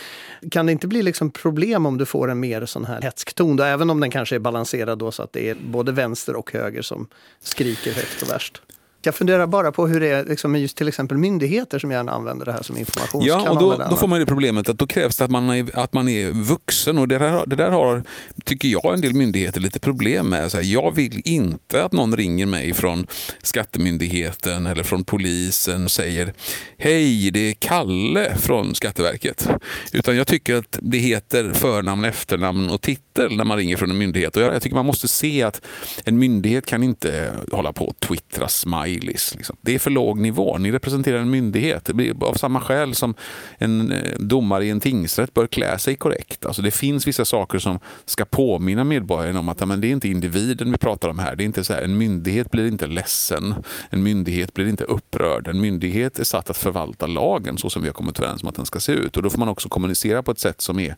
Kan 0.50 0.66
det 0.66 0.72
inte 0.72 0.86
bli 0.86 1.02
liksom 1.02 1.30
problem 1.30 1.86
om 1.86 1.98
du 1.98 2.06
får 2.06 2.30
en 2.30 2.40
mer 2.40 2.66
sån 2.66 2.84
här 2.84 3.02
hetsk 3.02 3.34
ton, 3.34 3.56
då, 3.56 3.64
även 3.64 3.90
om 3.90 4.00
den 4.00 4.10
kanske 4.10 4.34
är 4.34 4.40
balanserad 4.40 4.98
då 4.98 5.10
så 5.10 5.22
att 5.22 5.32
det 5.32 5.50
är 5.50 5.54
både 5.54 5.92
vänster 5.92 6.36
och 6.36 6.52
höger 6.52 6.82
som 6.82 7.06
skriker 7.40 7.92
högt 7.92 8.22
och 8.22 8.30
värst? 8.30 8.62
Jag 9.04 9.14
funderar 9.14 9.46
bara 9.46 9.72
på 9.72 9.86
hur 9.86 10.00
det 10.00 10.08
är 10.08 10.24
liksom 10.24 10.52
med 10.52 10.60
just 10.60 10.76
till 10.76 10.88
exempel 10.88 11.18
myndigheter 11.18 11.78
som 11.78 11.90
gärna 11.90 12.12
använder 12.12 12.46
det 12.46 12.52
här 12.52 12.62
som 12.62 12.76
informationskanaler. 12.76 13.44
Ja, 13.44 13.50
och 13.50 13.78
då, 13.78 13.84
då 13.90 13.96
får 13.96 14.08
man 14.08 14.20
det 14.20 14.26
problemet 14.26 14.68
att 14.68 14.78
då 14.78 14.86
krävs 14.86 15.16
det 15.16 15.24
att 15.24 15.30
man 15.30 15.50
är, 15.50 15.78
att 15.78 15.92
man 15.92 16.08
är 16.08 16.30
vuxen 16.30 16.98
och 16.98 17.08
det 17.08 17.18
där, 17.18 17.42
det 17.46 17.56
där 17.56 17.70
har, 17.70 18.02
tycker 18.44 18.68
jag, 18.68 18.94
en 18.94 19.00
del 19.00 19.14
myndigheter 19.14 19.60
lite 19.60 19.80
problem 19.80 20.28
med. 20.28 20.50
Så 20.50 20.56
här, 20.56 20.64
jag 20.64 20.94
vill 20.94 21.22
inte 21.24 21.84
att 21.84 21.92
någon 21.92 22.16
ringer 22.16 22.46
mig 22.46 22.74
från 22.74 23.06
Skattemyndigheten 23.42 24.66
eller 24.66 24.82
från 24.82 25.04
polisen 25.04 25.84
och 25.84 25.90
säger 25.90 26.32
Hej, 26.78 27.30
det 27.30 27.50
är 27.50 27.52
Kalle 27.52 28.36
från 28.38 28.74
Skatteverket. 28.74 29.48
Utan 29.92 30.16
jag 30.16 30.26
tycker 30.26 30.56
att 30.56 30.78
det 30.82 30.98
heter 30.98 31.52
förnamn, 31.52 32.04
efternamn 32.04 32.70
och 32.70 32.80
titel 32.80 33.36
när 33.36 33.44
man 33.44 33.58
ringer 33.58 33.76
från 33.76 33.90
en 33.90 33.98
myndighet. 33.98 34.36
Och 34.36 34.42
jag, 34.42 34.54
jag 34.54 34.62
tycker 34.62 34.76
man 34.76 34.86
måste 34.86 35.08
se 35.08 35.42
att 35.42 35.60
en 36.04 36.18
myndighet 36.18 36.66
kan 36.66 36.82
inte 36.82 37.32
hålla 37.52 37.72
på 37.72 37.84
och 37.84 38.00
twittra 38.00 38.48
smile 38.48 38.91
Baileys. 38.92 39.34
Liksom. 39.34 39.56
Det 39.60 39.74
är 39.74 39.78
för 39.78 39.90
låg 39.90 40.18
nivå. 40.18 40.58
Ni 40.58 40.72
representerar 40.72 41.18
en 41.18 41.30
myndighet. 41.30 41.84
Det 41.84 41.94
blir 41.94 42.24
av 42.24 42.34
samma 42.34 42.60
skäl 42.60 42.94
som 42.94 43.14
en 43.58 43.92
eh, 43.92 44.18
domare 44.18 44.64
i 44.64 44.70
en 44.70 44.80
tingsrätt 44.80 45.34
bör 45.34 45.46
klä 45.46 45.78
sig 45.78 45.96
korrekt. 45.96 46.46
Alltså 46.46 46.62
det 46.62 46.70
finns 46.70 47.06
vissa 47.06 47.24
saker 47.24 47.58
som 47.58 47.78
ska 48.04 48.24
påminna 48.24 48.84
medborgarna 48.84 49.40
om 49.40 49.48
att 49.48 49.68
men 49.68 49.80
det 49.80 49.86
är 49.86 49.92
inte 49.92 50.08
individen 50.08 50.72
vi 50.72 50.78
pratar 50.78 51.08
om 51.08 51.18
här. 51.18 51.36
Det 51.36 51.42
är 51.42 51.46
inte 51.46 51.64
så 51.64 51.72
här, 51.72 51.82
en 51.82 51.98
myndighet 51.98 52.50
blir 52.50 52.68
inte 52.68 52.86
ledsen. 52.86 53.54
En 53.90 54.02
myndighet 54.02 54.54
blir 54.54 54.68
inte 54.68 54.84
upprörd. 54.84 55.48
En 55.48 55.60
myndighet 55.60 56.18
är 56.18 56.24
satt 56.24 56.50
att 56.50 56.56
förvalta 56.56 57.06
lagen 57.06 57.58
så 57.58 57.70
som 57.70 57.82
vi 57.82 57.88
har 57.88 57.94
kommit 57.94 58.18
överens 58.18 58.42
om 58.42 58.48
att 58.48 58.54
den 58.54 58.66
ska 58.66 58.80
se 58.80 58.92
ut. 58.92 59.16
Och 59.16 59.22
Då 59.22 59.30
får 59.30 59.38
man 59.38 59.48
också 59.48 59.68
kommunicera 59.68 60.22
på 60.22 60.30
ett 60.30 60.38
sätt 60.38 60.60
som 60.60 60.78
är 60.78 60.96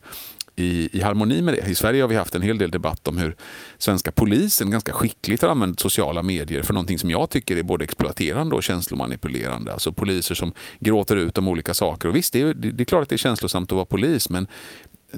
i, 0.55 0.89
i 0.97 1.01
harmoni 1.01 1.41
med 1.41 1.53
det. 1.53 1.69
I 1.69 1.75
Sverige 1.75 2.01
har 2.01 2.07
vi 2.07 2.15
haft 2.15 2.35
en 2.35 2.41
hel 2.41 2.57
del 2.57 2.71
debatt 2.71 3.07
om 3.07 3.17
hur 3.17 3.35
svenska 3.77 4.11
polisen 4.11 4.71
ganska 4.71 4.93
skickligt 4.93 5.41
har 5.41 5.49
använt 5.49 5.79
sociala 5.79 6.23
medier 6.23 6.63
för 6.63 6.73
någonting 6.73 6.99
som 6.99 7.09
jag 7.09 7.29
tycker 7.29 7.57
är 7.57 7.63
både 7.63 7.83
exploaterande 7.83 8.55
och 8.55 8.63
känslomanipulerande. 8.63 9.73
Alltså 9.73 9.91
poliser 9.93 10.35
som 10.35 10.53
gråter 10.79 11.15
ut 11.15 11.37
om 11.37 11.47
olika 11.47 11.73
saker. 11.73 12.09
Och 12.09 12.15
visst, 12.15 12.33
det 12.33 12.41
är, 12.41 12.53
det 12.53 12.83
är 12.83 12.85
klart 12.85 13.03
att 13.03 13.09
det 13.09 13.15
är 13.15 13.17
känslosamt 13.17 13.71
att 13.71 13.75
vara 13.75 13.85
polis, 13.85 14.29
men 14.29 14.47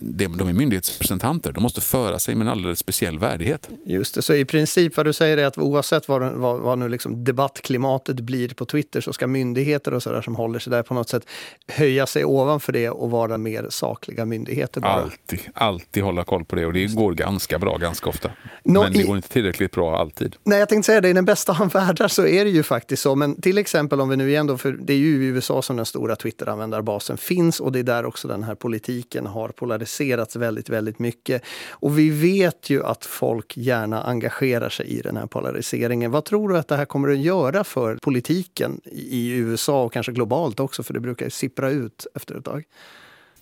de 0.01 0.25
är 0.25 0.54
myndighetsrepresentanter. 0.54 1.51
De 1.51 1.63
måste 1.63 1.82
föra 1.82 2.20
sig 2.20 2.36
med 2.36 2.48
en 2.48 2.51
alldeles 2.51 2.80
speciell 2.80 3.20
värdighet. 3.20 3.70
Just 3.86 4.16
det, 4.16 4.22
så 4.22 4.34
i 4.34 4.46
princip 4.46 4.98
vad 4.98 5.06
du 5.06 5.13
säger 5.13 5.38
är 5.38 5.46
att 5.46 5.58
oavsett 5.58 6.08
vad, 6.08 6.22
vad, 6.34 6.60
vad 6.60 6.80
nu 6.80 6.89
liksom 6.89 7.24
debattklimatet 7.24 8.20
blir 8.20 8.50
på 8.50 8.66
Twitter 8.66 9.01
så 9.01 9.13
ska 9.13 9.27
myndigheter 9.27 9.94
och 9.94 10.04
sådär 10.04 10.22
som 10.22 10.36
håller 10.36 10.60
sig 10.60 10.72
där 10.72 10.84
på 10.84 10.94
något 10.94 11.10
sätt 11.10 11.24
höja 11.68 12.06
sig 12.06 12.25
ovanför 12.25 12.74
det 12.74 12.89
och 12.89 13.12
vara 13.12 13.38
mer 13.38 13.68
sakliga 13.70 14.25
myndigheter. 14.25 14.82
Bara. 14.82 14.92
Alltid, 14.94 15.39
alltid 15.54 16.04
hålla 16.04 16.24
koll 16.24 16.46
på 16.46 16.56
det 16.56 16.66
och 16.66 16.74
det 16.74 16.96
går 16.96 17.13
ganska 17.13 17.60
bra 17.60 17.77
ganska 17.77 18.10
ofta. 18.10 18.32
Nå, 18.63 18.84
men 18.84 18.94
det 18.94 19.04
går 19.04 19.16
inte 19.16 19.30
tillräckligt 19.30 19.72
bra 19.72 20.00
alltid. 20.00 20.36
Nej, 20.44 20.60
jag 20.60 20.70
tänkte 20.70 20.86
säga 20.86 21.01
det, 21.01 21.10
i 21.10 21.13
den 21.13 21.25
bästa 21.25 21.58
av 21.62 21.70
världar 21.70 22.08
så 22.08 22.27
är 22.27 22.46
det 22.46 22.51
ju 22.51 22.63
faktiskt 22.63 23.01
så. 23.01 23.16
Men 23.16 23.42
till 23.42 23.58
exempel 23.58 24.01
om 24.01 24.10
vi 24.10 24.18
nu 24.18 24.30
igen 24.30 24.48
då, 24.48 24.58
för 24.58 24.72
det 24.72 24.94
är 24.94 24.98
ju 24.98 25.24
i 25.24 25.27
USA 25.27 25.62
som 25.62 25.75
den 25.75 25.86
stora 25.86 26.16
Twitter-användarbasen 26.16 27.18
finns 27.18 27.60
och 27.60 27.72
det 27.72 27.80
är 27.80 27.84
där 27.84 28.06
också 28.06 28.27
den 28.27 28.44
här 28.44 28.56
politiken 28.56 29.25
har 29.25 29.50
polariserats 29.50 29.87
väldigt, 30.36 30.70
väldigt 30.70 31.00
mycket. 31.00 31.41
Och 31.70 32.00
vi 32.00 32.10
vet 32.10 32.70
ju 32.70 32.84
att 32.84 33.06
folk 33.06 33.58
gärna 33.58 34.03
engagerar 34.03 34.70
sig 34.70 34.88
i 34.88 35.01
den 35.01 35.17
här 35.17 35.27
polariseringen. 35.27 36.12
Vad 36.12 36.25
tror 36.25 36.50
du 36.50 36.58
att 36.58 36.67
det 36.67 36.75
här 36.75 36.86
kommer 36.86 37.10
att 37.10 37.17
göra 37.17 37.63
för 37.63 37.96
politiken 37.96 38.82
i 38.86 39.29
USA 39.32 39.84
och 39.84 39.94
kanske 39.94 40.12
globalt 40.12 40.60
också? 40.60 40.84
För 40.84 40.94
det 40.94 41.00
brukar 41.00 41.25
ju 41.25 41.29
sippra 41.29 41.70
ut 41.70 42.08
efter 42.15 42.36
ett 42.36 42.46
tag. 42.46 42.63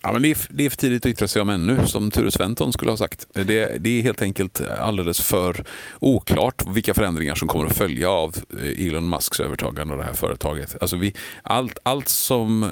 Ja, 0.06 0.12
men 0.12 0.22
det, 0.22 0.32
är, 0.32 0.38
det 0.50 0.66
är 0.66 0.70
för 0.70 0.78
tidigt 0.78 1.06
att 1.06 1.10
yttra 1.10 1.28
sig 1.28 1.42
om 1.42 1.50
ännu, 1.50 1.88
som 1.88 2.12
Ture 2.12 2.32
Sventon 2.32 2.74
skulle 2.74 2.92
ha 2.92 2.98
sagt. 2.98 3.28
Det, 3.34 3.44
det, 3.80 3.90
är 3.90 4.02
helt 4.02 4.22
enkelt 4.22 4.62
alldeles 4.80 5.22
för 5.22 5.64
oklart 6.00 6.64
vilka 6.68 6.94
förändringar 6.94 7.36
som 7.36 7.48
kommer 7.48 7.66
att 7.66 7.78
följa 7.78 8.10
av 8.10 8.36
eh, 8.62 8.88
Elon 8.88 9.10
Musks 9.10 9.40
övertagande 9.40 9.94
av 9.94 10.00
det 10.00 10.06
här 10.06 10.14
företaget. 10.14 10.76
Alltså 10.82 10.98
vi, 10.98 11.14
allt, 11.44 11.80
allt, 11.84 12.10
som, 12.10 12.72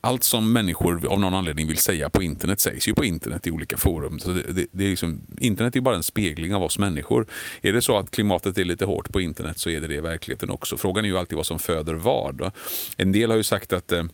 allt 0.00 0.24
som 0.24 0.52
människor 0.52 1.06
av 1.06 1.20
någon 1.20 1.34
anledning 1.34 1.68
vill 1.68 1.78
säga 1.78 2.10
på 2.10 2.22
internet 2.22 2.60
sägs 2.60 2.88
ju 2.88 2.94
på 2.94 3.04
internet 3.04 3.46
i 3.46 3.50
olika 3.50 3.76
forum. 3.76 4.18
Så 4.18 4.30
det, 4.30 4.52
det, 4.52 4.66
det 4.72 4.84
är 4.84 4.90
liksom, 4.90 5.20
internet 5.38 5.76
är 5.76 5.80
bara 5.80 5.96
en 5.96 6.02
spegling 6.02 6.54
av 6.54 6.62
oss 6.62 6.78
människor. 6.78 7.26
Är 7.62 7.72
det 7.72 7.82
så 7.82 7.98
att 7.98 8.10
klimatet 8.10 8.58
är 8.58 8.64
lite 8.64 8.84
hårt 8.84 9.12
på 9.12 9.20
internet 9.20 9.58
så 9.58 9.70
är 9.70 9.80
det 9.80 9.86
det 9.86 9.94
i 9.94 10.00
verkligheten 10.00 10.50
också. 10.50 10.76
Frågan 10.76 11.04
är 11.04 11.08
ju 11.08 11.18
alltid 11.18 11.36
vad 11.36 11.46
som 11.46 11.58
föder 11.58 11.94
vad. 11.94 12.50
En 12.96 13.12
del 13.12 13.30
har 13.30 13.36
ju 13.36 13.44
sagt 13.44 13.72
att 13.72 13.92
eh, 13.92 14.04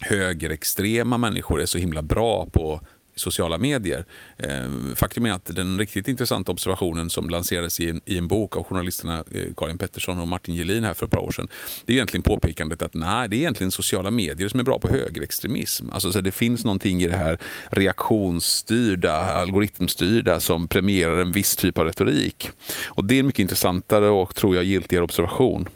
högerextrema 0.00 1.18
människor 1.18 1.60
är 1.60 1.66
så 1.66 1.78
himla 1.78 2.02
bra 2.02 2.46
på 2.46 2.80
sociala 3.16 3.58
medier. 3.58 4.04
Eh, 4.36 4.94
faktum 4.94 5.26
är 5.26 5.32
att 5.32 5.44
den 5.44 5.78
riktigt 5.78 6.08
intressanta 6.08 6.52
observationen 6.52 7.10
som 7.10 7.28
lanserades 7.28 7.80
i 7.80 7.90
en, 7.90 8.00
i 8.04 8.18
en 8.18 8.28
bok 8.28 8.56
av 8.56 8.64
journalisterna 8.64 9.24
eh, 9.34 9.54
Karin 9.56 9.78
Pettersson 9.78 10.20
och 10.20 10.28
Martin 10.28 10.54
Gelin 10.54 10.84
här 10.84 10.94
för 10.94 11.06
ett 11.06 11.12
par 11.12 11.18
år 11.18 11.30
sedan. 11.30 11.48
Det 11.84 11.92
är 11.92 11.94
egentligen 11.94 12.22
påpekandet 12.22 12.82
att 12.82 12.94
nej, 12.94 13.28
det 13.28 13.36
är 13.36 13.38
egentligen 13.38 13.70
sociala 13.70 14.10
medier 14.10 14.48
som 14.48 14.60
är 14.60 14.64
bra 14.64 14.78
på 14.78 14.88
högerextremism. 14.88 15.90
Alltså, 15.92 16.12
så 16.12 16.20
det 16.20 16.32
finns 16.32 16.64
någonting 16.64 17.02
i 17.02 17.06
det 17.06 17.16
här 17.16 17.38
reaktionsstyrda, 17.70 19.16
algoritmstyrda 19.16 20.40
som 20.40 20.68
premierar 20.68 21.18
en 21.18 21.32
viss 21.32 21.56
typ 21.56 21.78
av 21.78 21.84
retorik. 21.84 22.50
Och 22.86 23.04
Det 23.04 23.14
är 23.14 23.20
en 23.20 23.26
mycket 23.26 23.40
intressantare 23.40 24.08
och 24.08 24.34
tror 24.34 24.56
jag 24.56 24.64
giltigare 24.64 25.04
observation. 25.04 25.68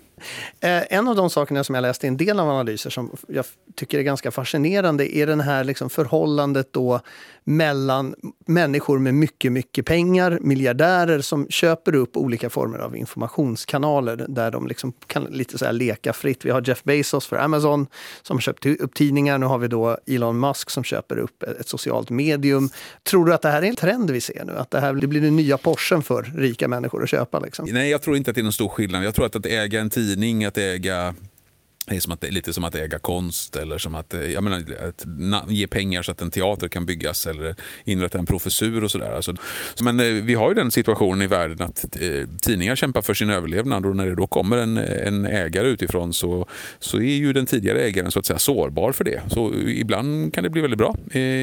Eh, 0.60 0.82
en 0.90 1.08
av 1.08 1.16
de 1.16 1.30
sakerna 1.30 1.64
som 1.64 1.74
jag 1.74 1.82
läste 1.82 2.06
i 2.06 2.08
en 2.08 2.16
del 2.16 2.40
av 2.40 2.50
analyser 2.50 2.90
som 2.90 3.16
jag 3.28 3.44
tycker 3.74 3.98
är 3.98 4.02
ganska 4.02 4.30
fascinerande 4.30 5.16
är 5.16 5.26
det 5.26 5.42
här 5.42 5.64
liksom 5.64 5.90
förhållandet 5.90 6.72
då 6.72 7.00
mellan 7.44 8.14
människor 8.46 8.98
med 8.98 9.14
mycket, 9.14 9.52
mycket 9.52 9.86
pengar, 9.86 10.38
miljardärer 10.40 11.20
som 11.20 11.46
köper 11.48 11.94
upp 11.94 12.16
olika 12.16 12.50
former 12.50 12.78
av 12.78 12.96
informationskanaler 12.96 14.26
där 14.28 14.50
de 14.50 14.66
liksom 14.66 14.92
kan 15.06 15.24
lite 15.24 15.58
så 15.58 15.64
här 15.64 15.72
leka 15.72 16.12
fritt. 16.12 16.44
Vi 16.44 16.50
har 16.50 16.68
Jeff 16.68 16.84
Bezos 16.84 17.26
för 17.26 17.36
Amazon 17.36 17.86
som 18.22 18.36
har 18.36 18.40
köpt 18.40 18.66
upp 18.66 18.94
tidningar. 18.94 19.38
Nu 19.38 19.46
har 19.46 19.58
vi 19.58 19.68
då 19.68 19.98
Elon 20.06 20.40
Musk 20.40 20.70
som 20.70 20.84
köper 20.84 21.18
upp 21.18 21.42
ett 21.42 21.68
socialt 21.68 22.10
medium. 22.10 22.70
Tror 23.02 23.26
du 23.26 23.34
att 23.34 23.42
det 23.42 23.50
här 23.50 23.62
är 23.62 23.66
en 23.66 23.76
trend 23.76 24.10
vi 24.10 24.20
ser 24.20 24.44
nu? 24.44 24.56
Att 24.56 24.70
det 24.70 24.80
här 24.80 24.92
blir 24.92 25.20
den 25.20 25.36
nya 25.36 25.58
Porschen 25.58 26.02
för 26.02 26.22
rika 26.22 26.68
människor 26.68 27.02
att 27.02 27.08
köpa? 27.08 27.38
Liksom? 27.38 27.68
Nej, 27.70 27.90
jag 27.90 28.02
tror 28.02 28.16
inte 28.16 28.30
att 28.30 28.34
det 28.34 28.40
är 28.40 28.42
någon 28.42 28.52
stor 28.52 28.68
skillnad. 28.68 29.04
Jag 29.04 29.14
tror 29.14 29.26
att 29.26 29.36
att 29.36 29.46
äga 29.46 29.80
en 29.80 29.90
tidning, 30.08 30.44
att 30.44 30.58
äga 30.58 31.14
som 32.00 32.12
att, 32.12 32.32
lite 32.32 32.52
som 32.52 32.64
att 32.64 32.74
äga 32.74 32.98
konst 32.98 33.56
eller 33.56 33.78
som 33.78 33.94
att, 33.94 34.14
eh, 34.14 34.20
jag 34.20 34.44
menar, 34.44 34.64
att 34.88 35.50
ge 35.50 35.66
pengar 35.66 36.02
så 36.02 36.12
att 36.12 36.22
en 36.22 36.30
teater 36.30 36.68
kan 36.68 36.86
byggas 36.86 37.26
eller 37.26 37.54
inrätta 37.84 38.18
en 38.18 38.26
professur 38.26 38.84
och 38.84 38.90
sådär. 38.90 39.12
Alltså, 39.12 39.34
men 39.80 40.00
eh, 40.00 40.06
vi 40.06 40.34
har 40.34 40.48
ju 40.48 40.54
den 40.54 40.70
situationen 40.70 41.22
i 41.22 41.26
världen 41.26 41.62
att 41.62 41.84
eh, 42.00 42.10
tidningar 42.42 42.76
kämpar 42.76 43.02
för 43.02 43.14
sin 43.14 43.30
överlevnad 43.30 43.86
och 43.86 43.96
när 43.96 44.06
det 44.06 44.14
då 44.14 44.26
kommer 44.26 44.56
en, 44.56 44.78
en 44.78 45.26
ägare 45.26 45.68
utifrån 45.68 46.12
så, 46.12 46.46
så 46.78 46.96
är 46.96 47.16
ju 47.16 47.32
den 47.32 47.46
tidigare 47.46 47.80
ägaren 47.80 48.10
så 48.10 48.18
att 48.18 48.26
säga 48.26 48.38
sårbar 48.38 48.92
för 48.92 49.04
det. 49.04 49.22
Så 49.28 49.54
ibland 49.54 50.34
kan 50.34 50.44
det 50.44 50.50
bli 50.50 50.62
väldigt 50.62 50.78
bra. 50.78 50.96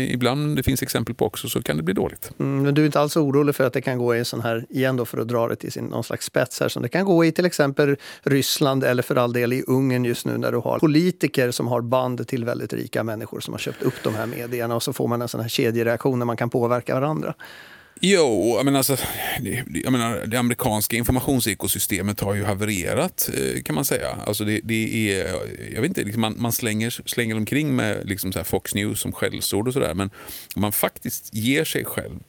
Ibland, 0.10 0.56
det 0.56 0.64
finns 0.64 0.84
exempel 0.84 1.16
på 1.16 1.26
också, 1.26 1.50
så 1.50 1.62
kan 1.62 1.78
det 1.78 1.84
bli 1.84 1.94
dåligt. 1.94 2.32
Mm, 2.40 2.64
men 2.64 2.74
du 2.74 2.82
är 2.82 2.86
inte 2.86 3.00
alls 3.00 3.18
orolig 3.18 3.56
för 3.56 3.64
att 3.64 3.74
det 3.74 3.82
kan 3.82 3.98
gå 3.98 4.16
i 4.16 4.26
sån 4.26 4.42
här, 4.42 4.66
igen 4.70 4.96
då 4.96 5.06
för 5.06 5.18
att 5.18 5.28
dra 5.28 5.48
det 5.48 5.56
till 5.56 5.72
sin, 5.72 5.86
någon 5.86 6.04
slags 6.04 6.26
spets 6.26 6.60
här, 6.60 6.70
som 6.70 6.84
det 6.84 6.90
kan 6.90 7.06
gå 7.06 7.26
i 7.26 7.32
till 7.32 7.46
exempel 7.46 7.96
Ryssland 8.24 8.84
eller 8.84 9.04
för 9.04 9.16
all 9.16 9.34
del 9.34 9.54
i 9.54 9.64
Ungern 9.68 10.06
just 10.06 10.26
nu 10.26 10.35
när 10.38 10.52
du 10.52 10.58
har 10.58 10.80
politiker 10.80 11.52
som 11.52 11.68
har 11.68 11.82
band 11.82 12.28
till 12.28 12.46
väldigt 12.46 12.74
rika 12.74 13.04
människor 13.04 13.40
som 13.40 13.54
har 13.54 13.60
köpt 13.60 13.84
upp 13.84 14.04
de 14.04 14.16
här 14.16 14.26
medierna 14.26 14.76
och 14.76 14.84
så 14.84 14.94
får 14.94 15.08
man 15.08 15.22
en 15.22 15.28
sån 15.28 15.42
här 15.42 15.50
kedjereaktion 15.50 16.20
när 16.20 16.26
man 16.26 16.38
kan 16.38 16.50
påverka 16.50 16.94
varandra. 16.94 17.34
Jo, 18.02 18.54
jag 18.58 18.66
menar, 18.66 18.78
alltså, 18.78 18.98
jag 19.84 19.92
menar, 19.92 20.26
det 20.26 20.38
amerikanska 20.38 20.96
informationsekosystemet 20.98 22.20
har 22.20 22.36
ju 22.36 22.44
havererat 22.44 23.30
eh, 23.34 23.62
kan 23.62 23.76
man 23.76 23.86
säga. 23.86 24.10
Alltså 24.26 24.46
det, 24.46 24.60
det 24.64 25.12
är, 25.12 25.28
jag 25.74 25.82
vet 25.82 25.90
inte, 25.90 26.04
liksom 26.04 26.22
man, 26.22 26.36
man, 26.38 26.52
slänger, 26.52 26.90
slänger 27.06 27.36
omkring 27.36 27.76
med 27.76 28.10
liksom 28.10 28.34
så 28.34 28.44
Fox 28.44 28.76
News 28.76 29.00
som 29.00 29.12
skällsord 29.12 29.68
och 29.68 29.74
sådär. 29.74 29.94
Men 29.94 30.10
om 30.56 30.62
man 30.62 30.72
faktiskt 30.72 31.34
ger 31.34 31.64
sig 31.64 31.86
själv 31.86 32.20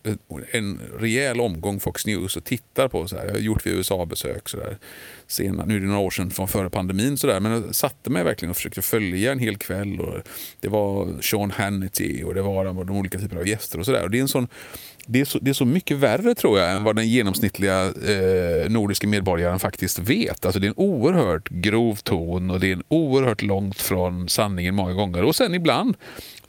en 0.50 0.80
rejäl 0.98 1.40
omgång 1.40 1.80
Fox 1.80 2.06
News 2.06 2.36
och 2.36 2.44
tittar 2.44 2.88
på, 2.88 3.08
så 3.08 3.16
här, 3.16 3.24
jag 3.24 3.32
har 3.32 3.38
gjort 3.38 3.66
USA-besök 3.66 4.48
så 4.48 4.56
där, 4.56 4.78
sena, 5.26 5.64
nu 5.64 5.76
är 5.76 5.80
det 5.80 5.86
några 5.86 6.00
år 6.00 6.10
sedan 6.10 6.30
från 6.30 6.48
före 6.48 6.70
pandemin, 6.70 7.18
så 7.18 7.26
där, 7.26 7.40
men 7.40 7.52
jag 7.52 7.74
satte 7.74 8.10
mig 8.10 8.24
verkligen 8.24 8.50
och 8.50 8.56
försökte 8.56 8.82
följa 8.82 9.32
en 9.32 9.38
hel 9.38 9.56
kväll. 9.56 10.00
Och 10.00 10.22
det 10.60 10.68
var 10.68 11.22
Sean 11.22 11.50
Hannity 11.50 12.22
och 12.22 12.34
det 12.34 12.42
var 12.42 12.64
de, 12.64 12.86
de 12.86 12.96
olika 12.96 13.18
typer 13.18 13.36
av 13.36 13.48
gäster 13.48 13.78
och 13.78 13.84
sådär. 13.84 14.08
Det 14.08 14.18
är 14.18 14.22
en 14.22 14.28
sån 14.28 14.48
det 15.06 15.20
är, 15.20 15.24
så, 15.24 15.38
det 15.38 15.50
är 15.50 15.54
så 15.54 15.64
mycket 15.64 15.96
värre 15.96 16.34
tror 16.34 16.58
jag 16.58 16.72
än 16.72 16.84
vad 16.84 16.96
den 16.96 17.08
genomsnittliga 17.08 17.84
eh, 17.84 18.70
nordiska 18.70 19.06
medborgaren 19.06 19.58
faktiskt 19.58 19.98
vet. 19.98 20.46
Alltså 20.46 20.60
det 20.60 20.66
är 20.66 20.68
en 20.68 20.74
oerhört 20.76 21.48
grov 21.48 21.94
ton 21.94 22.50
och 22.50 22.60
det 22.60 22.68
är 22.68 22.72
en 22.72 22.82
oerhört 22.88 23.42
långt 23.42 23.80
från 23.80 24.28
sanningen 24.28 24.74
många 24.74 24.92
gånger. 24.92 25.24
Och 25.24 25.36
sen 25.36 25.54
ibland 25.54 25.96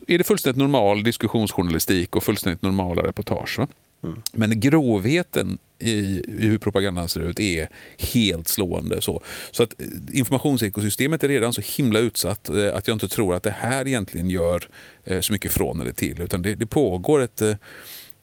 är 0.08 0.18
det 0.18 0.24
fullständigt 0.24 0.60
normal 0.60 1.04
diskussionsjournalistik 1.04 2.16
och 2.16 2.24
fullständigt 2.24 2.62
normala 2.62 3.02
reportage. 3.02 3.60
Mm. 4.04 4.22
Men 4.32 4.60
grovheten 4.60 5.58
i, 5.80 5.90
i 5.90 6.48
hur 6.48 6.58
propagandan 6.58 7.10
ser 7.10 7.20
ut 7.20 7.40
är 7.40 7.70
helt 8.14 8.48
slående. 8.48 9.02
Så, 9.02 9.22
så 9.52 9.64
att 9.64 9.82
eh, 9.82 9.88
informationsekosystemet 10.12 11.24
är 11.24 11.28
redan 11.28 11.54
så 11.54 11.62
himla 11.78 12.00
utsatt 12.00 12.50
eh, 12.50 12.76
att 12.76 12.88
jag 12.88 12.96
inte 12.96 13.08
tror 13.08 13.36
att 13.36 13.44
det 13.44 13.56
här 13.60 13.88
egentligen 13.88 14.30
gör 14.30 14.68
eh, 15.04 15.22
så 15.22 15.34
mycket 15.34 15.52
från 15.52 15.82
eller 15.82 15.92
till. 15.92 16.22
Utan 16.22 16.42
det, 16.42 16.56
det 16.56 16.66
pågår 16.66 17.22
ett 17.22 17.42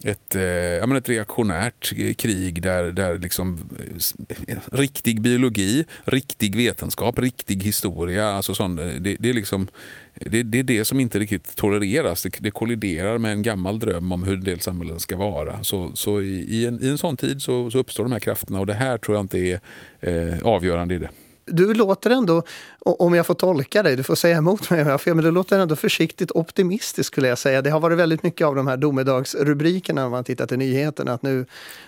ett, 0.04 0.34
eh, 0.34 0.96
ett 0.96 1.08
reaktionärt 1.08 1.92
eh, 1.96 2.14
krig 2.14 2.62
där, 2.62 2.92
där 2.92 3.18
liksom, 3.18 3.58
eh, 4.48 4.56
riktig 4.72 5.20
biologi, 5.20 5.84
riktig 6.04 6.56
vetenskap, 6.56 7.18
riktig 7.18 7.62
historia, 7.62 8.28
alltså 8.28 8.54
sån, 8.54 8.78
eh, 8.78 8.94
det, 9.00 9.16
det, 9.20 9.28
är 9.28 9.34
liksom, 9.34 9.68
det, 10.14 10.42
det, 10.42 10.58
är 10.58 10.62
det 10.62 10.84
som 10.84 11.00
inte 11.00 11.18
riktigt 11.18 11.56
tolereras. 11.56 12.22
Det, 12.22 12.36
det 12.40 12.50
kolliderar 12.50 13.18
med 13.18 13.32
en 13.32 13.42
gammal 13.42 13.78
dröm 13.78 14.12
om 14.12 14.22
hur 14.22 14.34
en 14.34 14.44
del 14.44 14.60
samhällen 14.60 15.00
ska 15.00 15.16
vara. 15.16 15.64
Så, 15.64 15.90
så 15.94 16.20
i, 16.20 16.44
i, 16.48 16.66
en, 16.66 16.84
i 16.84 16.88
en 16.88 16.98
sån 16.98 17.16
tid 17.16 17.42
så, 17.42 17.70
så 17.70 17.78
uppstår 17.78 18.04
de 18.04 18.12
här 18.12 18.20
krafterna 18.20 18.60
och 18.60 18.66
det 18.66 18.74
här 18.74 18.98
tror 18.98 19.16
jag 19.16 19.24
inte 19.24 19.38
är 19.38 19.60
eh, 20.00 20.38
avgörande 20.42 20.94
i 20.94 20.98
det 20.98 21.10
du 21.46 21.74
låter 21.74 22.10
ändå, 22.10 22.42
om 22.84 23.14
jag 23.14 23.26
får 23.26 23.34
tolka 23.34 23.82
dig, 23.82 23.96
du 23.96 24.02
får 24.02 24.14
säga 24.14 24.36
emot 24.36 24.70
mig 24.70 24.80
om 24.80 24.86
jag 24.86 24.94
har 24.94 24.98
fel, 24.98 25.14
men 25.14 25.24
du 25.24 25.30
låter 25.30 25.58
ändå 25.58 25.76
försiktigt 25.76 26.30
optimistisk 26.30 27.06
skulle 27.06 27.28
jag 27.28 27.38
säga. 27.38 27.62
Det 27.62 27.70
har 27.70 27.80
varit 27.80 27.98
väldigt 27.98 28.22
mycket 28.22 28.46
av 28.46 28.54
de 28.54 28.66
här 28.66 28.76
domedagsrubrikerna 28.76 30.02
när 30.02 30.08
man 30.08 30.24
tittat 30.24 30.52
i 30.52 30.56
nyheterna, 30.56 31.12
att 31.12 31.22
nu, 31.22 31.46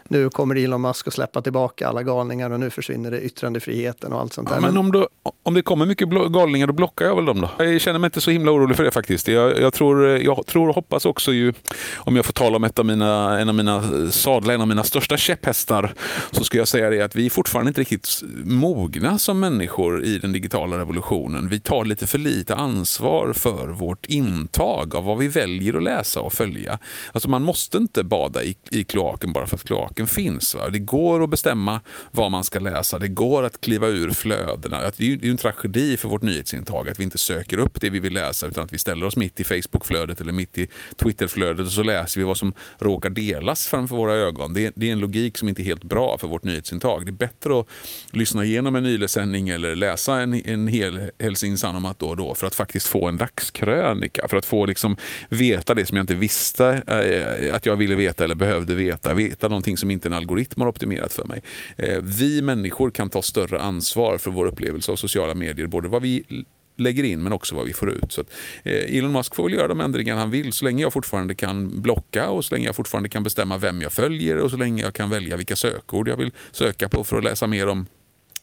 nu 0.09 0.31
kommer 0.31 0.55
Elon 0.55 0.81
Musk 0.81 1.09
att 1.09 1.15
släppa 1.15 1.43
tillbaka 1.43 1.89
alla 1.89 2.03
galningar 2.03 2.51
och 2.51 2.61
nu 2.61 2.71
försvinner 2.71 3.11
det 3.11 3.21
yttrandefriheten 3.21 4.13
och 4.13 4.21
allt 4.21 4.33
sånt 4.33 4.49
där. 4.49 4.57
Ja, 4.57 4.61
men 4.61 4.77
om, 4.77 4.93
du, 4.93 5.07
om 5.43 5.55
det 5.55 5.63
kommer 5.63 5.87
mycket 5.87 6.09
galningar, 6.09 6.67
då 6.67 6.73
blockar 6.73 7.05
jag 7.05 7.17
väl 7.17 7.25
dem 7.25 7.41
då. 7.41 7.65
Jag 7.65 7.81
känner 7.81 7.99
mig 7.99 8.09
inte 8.09 8.21
så 8.21 8.31
himla 8.31 8.53
orolig 8.53 8.77
för 8.77 8.85
det 8.85 8.91
faktiskt. 8.91 9.29
Jag, 9.29 9.61
jag 9.61 9.73
tror, 9.73 10.07
jag 10.07 10.47
tror 10.47 10.69
och 10.69 10.75
hoppas 10.75 11.07
också 11.07 11.33
ju, 11.33 11.53
om 11.97 12.17
jag 12.17 12.27
får 12.27 12.33
tala 12.33 12.57
om 12.57 12.65
ett 12.65 12.79
av 12.79 12.87
mina, 12.87 13.41
en 13.41 13.49
av 13.49 13.55
mina 13.55 13.83
sadlar, 14.11 14.55
en 14.55 14.61
av 14.61 14.69
mina 14.69 14.85
största 14.85 15.17
käpphästar, 15.17 15.95
så 16.31 16.45
ska 16.45 16.59
jag 16.59 16.69
säga 16.69 16.91
det 16.91 17.03
att 17.03 17.17
vi 17.17 17.27
är 17.27 17.31
fortfarande 17.31 17.69
inte 17.69 17.81
riktigt 17.81 18.09
mogna 18.45 19.19
som 19.19 19.41
människor 19.41 20.05
i 20.05 20.19
den 20.19 20.33
digitala 20.33 20.86
revolutionen. 20.87 21.49
Vi 21.49 21.61
tar 21.61 21.85
lite 21.85 22.07
för 22.07 22.19
lite 22.19 22.55
ansvar 22.55 23.33
för 23.33 23.69
vårt 23.69 24.07
intag 24.07 24.95
av 24.95 25.05
vad 25.05 25.19
vi 25.19 25.29
väljer 25.29 25.75
att 25.75 25.83
läsa 25.83 26.21
och 26.21 26.33
följa. 26.33 26.79
Alltså 27.13 27.31
man 27.31 27.43
måste 27.43 27.79
inte 27.79 28.05
bada 28.05 28.45
i, 28.45 28.57
i 28.71 28.85
kloaken 28.85 29.33
bara 29.33 29.47
för 29.47 29.57
att 29.57 29.65
kloaken 29.65 30.07
finns. 30.07 30.55
Va? 30.55 30.69
Det 30.69 30.79
går 30.79 31.25
att 31.25 31.31
bestämma 31.31 31.81
vad 32.11 32.31
man 32.31 32.45
ska 32.45 32.59
läsa. 32.59 32.99
Det 32.99 33.09
går 33.09 33.43
att 33.43 33.61
kliva 33.61 33.87
ur 33.87 34.11
flödena. 34.11 34.81
Det 34.97 35.05
är 35.05 35.25
ju 35.25 35.31
en 35.31 35.37
tragedi 35.37 35.97
för 35.97 36.09
vårt 36.09 36.23
nyhetsintag 36.23 36.89
att 36.89 37.01
vi 37.01 37.05
inte 37.05 37.19
söker 37.19 37.59
upp 37.59 37.81
det 37.81 37.91
vi 37.91 38.01
vill 38.01 38.15
läsa 38.15 38.47
utan 38.47 38.65
att 38.65 38.73
vi 38.73 38.79
ställer 38.79 39.07
oss 39.07 39.17
mitt 39.17 39.41
i 39.41 39.45
Facebookflödet 39.45 40.21
eller 40.21 40.33
mitt 40.33 40.59
i 40.59 40.69
Twitterflödet 40.97 41.67
och 41.67 41.73
så 41.73 41.83
läser 41.83 42.21
vi 42.21 42.25
vad 42.25 42.37
som 42.37 42.53
råkar 42.79 43.11
delas 43.11 43.67
framför 43.67 43.97
våra 43.97 44.15
ögon. 44.15 44.55
Det 44.55 44.67
är, 44.67 44.73
det 44.77 44.89
är 44.89 44.93
en 44.93 44.99
logik 44.99 45.39
som 45.39 45.49
inte 45.49 45.63
är 45.63 45.65
helt 45.65 45.85
bra 45.85 46.19
för 46.19 46.29
vårt 46.29 46.45
nyhetsintag. 46.45 47.07
Det 47.07 47.11
är 47.11 47.13
bättre 47.13 47.61
att 47.61 47.67
lyssna 48.13 48.45
igenom 48.45 48.77
en 48.77 48.83
nyhetssändning 48.83 49.49
eller 49.49 49.77
läsa 49.77 50.21
en, 50.21 50.35
en 50.35 50.69
hel 50.77 51.11
Helsing 51.19 51.59
Sanomat 51.59 51.99
då 51.99 52.09
och 52.09 52.17
då 52.17 52.35
för 52.35 52.47
att 52.47 52.55
faktiskt 52.55 52.87
få 52.87 53.09
en 53.09 53.17
dagskrönika. 53.17 54.29
För 54.29 54.37
att 54.37 54.47
få 54.47 54.67
liksom 54.67 54.97
veta 55.29 55.75
det 55.75 55.87
som 55.87 55.97
jag 55.97 56.03
inte 56.03 56.15
visste 56.15 56.83
eh, 56.87 57.55
att 57.55 57.67
jag 57.67 57.77
ville 57.77 57.95
veta 57.95 58.25
eller 58.25 58.35
behövde 58.35 58.75
veta. 58.75 59.15
Veta 59.15 59.49
någonting 59.49 59.77
som 59.77 59.91
inte 59.91 60.09
en 60.09 60.13
algoritm 60.13 60.61
har 60.61 60.69
optimerat 60.69 61.13
för 61.13 61.25
mig. 61.25 61.43
Eh, 61.77 61.99
vi 62.03 62.43
människor 62.43 62.91
kan 62.91 63.11
ta 63.11 63.23
större 63.23 63.61
ansvar 63.61 64.19
för 64.19 64.31
vår 64.31 64.47
upplevelse 64.47 64.93
av 64.93 64.97
sociala 64.97 65.35
medier. 65.35 65.67
Både 65.67 65.89
vad 65.89 66.03
vi 66.03 66.45
lägger 66.77 67.05
in 67.05 67.23
men 67.23 67.33
också 67.33 67.55
vad 67.55 67.67
vi 67.67 67.73
får 67.73 67.91
ut. 67.91 68.13
Så 68.13 68.21
att, 68.21 68.31
eh, 68.65 68.97
Elon 68.99 69.13
Musk 69.13 69.35
får 69.35 69.45
väl 69.45 69.53
göra 69.53 69.69
de 69.69 69.81
ändringar 69.81 70.17
han 70.17 70.31
vill 70.31 70.53
så 70.53 70.65
länge 70.65 70.83
jag 70.83 70.93
fortfarande 70.93 71.35
kan 71.35 71.83
blocka 71.83 72.29
och 72.29 72.45
så 72.45 72.55
länge 72.55 72.67
jag 72.67 72.77
fortfarande 72.77 73.09
kan 73.09 73.23
bestämma 73.23 73.59
vem 73.59 73.83
jag 73.83 73.93
följer 73.93 74.37
och 74.37 74.51
så 74.51 74.57
länge 74.57 74.83
jag 74.83 74.95
kan 74.95 75.11
välja 75.11 75.37
vilka 75.37 75.57
sökord 75.57 76.09
jag 76.09 76.17
vill 76.17 76.33
söka 76.53 76.89
på 76.89 77.05
för 77.05 77.19
att 77.19 77.25
läsa 77.25 77.47
mer 77.47 77.69
om 77.69 77.87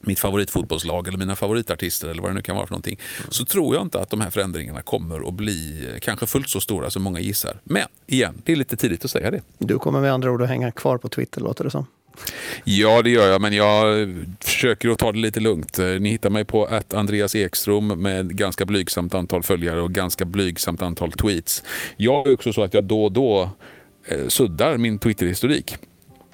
mitt 0.06 0.20
favoritfotbollslag 0.20 1.08
eller 1.08 1.18
mina 1.18 1.36
favoritartister 1.36 2.08
eller 2.08 2.22
vad 2.22 2.32
det 2.32 2.36
nu 2.36 2.42
kan 2.42 2.56
vara 2.56 2.68
för 2.68 2.74
någonting. 2.74 3.00
Så 3.30 3.46
tror 3.46 3.76
jag 3.76 3.82
inte 3.82 4.00
att 4.00 4.10
de 4.10 4.22
här 4.22 4.30
förändringarna 4.30 4.82
kommer 4.82 5.28
att 5.28 5.34
bli 5.34 5.88
kanske 6.02 6.26
fullt 6.26 6.50
så 6.50 6.62
stora 6.62 6.90
som 6.90 7.04
många 7.04 7.20
gissar. 7.20 7.60
Men 7.64 7.88
igen, 8.08 8.42
det 8.46 8.52
är 8.52 8.56
lite 8.56 8.76
tidigt 8.76 9.06
att 9.06 9.12
säga 9.12 9.32
det. 9.32 9.42
Du 9.58 9.80
kommer 9.80 10.02
med 10.02 10.14
andra 10.14 10.32
ord 10.32 10.42
att 10.42 10.50
hänga 10.50 10.72
kvar 10.72 10.98
på 10.98 11.10
Twitter 11.10 11.42
låter 11.42 11.64
det 11.64 11.70
som. 11.70 11.86
Ja, 12.64 13.02
det 13.02 13.10
gör 13.10 13.32
jag, 13.32 13.42
men 13.42 13.54
jag 13.54 14.08
försöker 14.40 14.90
att 14.90 15.00
ta 15.00 15.12
det 15.12 15.18
lite 15.18 15.40
lugnt. 15.40 15.78
Ni 15.78 16.10
hittar 16.10 16.30
mig 16.30 16.46
på 16.46 16.66
att 16.66 16.94
Andreas 16.94 17.36
Ekström 17.36 17.88
med 17.88 18.38
ganska 18.38 18.66
blygsamt 18.66 19.14
antal 19.14 19.44
följare 19.44 19.82
och 19.82 19.92
ganska 19.92 20.26
blygsamt 20.26 20.82
antal 20.82 21.12
tweets. 21.12 21.64
Jag 21.98 22.28
är 22.28 22.34
också 22.34 22.54
så 22.54 22.64
att 22.64 22.74
jag 22.74 22.84
då 22.84 23.06
och 23.06 23.12
då 23.12 23.50
eh, 24.06 24.28
suddar 24.28 24.78
min 24.78 25.00
Twitter-historik. 25.00 25.78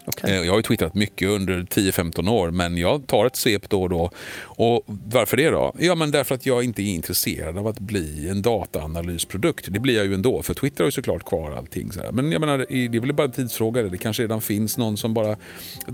Okay. 0.09 0.31
Eh, 0.31 0.45
jag 0.45 0.51
har 0.51 0.57
ju 0.57 0.63
twittrat 0.63 0.95
mycket 0.95 1.29
under 1.29 1.61
10-15 1.61 2.29
år, 2.29 2.51
men 2.51 2.77
jag 2.77 3.07
tar 3.07 3.25
ett 3.25 3.35
svep 3.35 3.69
då 3.69 3.81
och 3.81 3.89
då. 3.89 4.11
Och 4.41 4.83
varför 4.87 5.37
det 5.37 5.49
då? 5.49 5.73
Ja, 5.79 5.95
men 5.95 6.11
därför 6.11 6.35
att 6.35 6.45
jag 6.45 6.63
inte 6.63 6.81
är 6.81 6.93
intresserad 6.93 7.57
av 7.57 7.67
att 7.67 7.79
bli 7.79 8.29
en 8.29 8.41
dataanalysprodukt. 8.41 9.67
Det 9.69 9.79
blir 9.79 9.95
jag 9.95 10.05
ju 10.05 10.13
ändå, 10.13 10.41
för 10.41 10.53
Twitter 10.53 10.83
har 10.83 10.87
ju 10.87 10.91
såklart 10.91 11.25
kvar 11.25 11.51
allting. 11.51 11.91
Så 11.91 12.01
här. 12.01 12.11
Men 12.11 12.31
jag 12.31 12.39
menar, 12.39 12.57
det 12.57 12.97
är 12.97 12.99
väl 12.99 13.13
bara 13.13 13.23
en 13.23 13.31
tidsfråga. 13.31 13.83
Det 13.83 13.97
kanske 13.97 14.23
redan 14.23 14.41
finns 14.41 14.77
någon 14.77 14.97
som 14.97 15.13
bara 15.13 15.37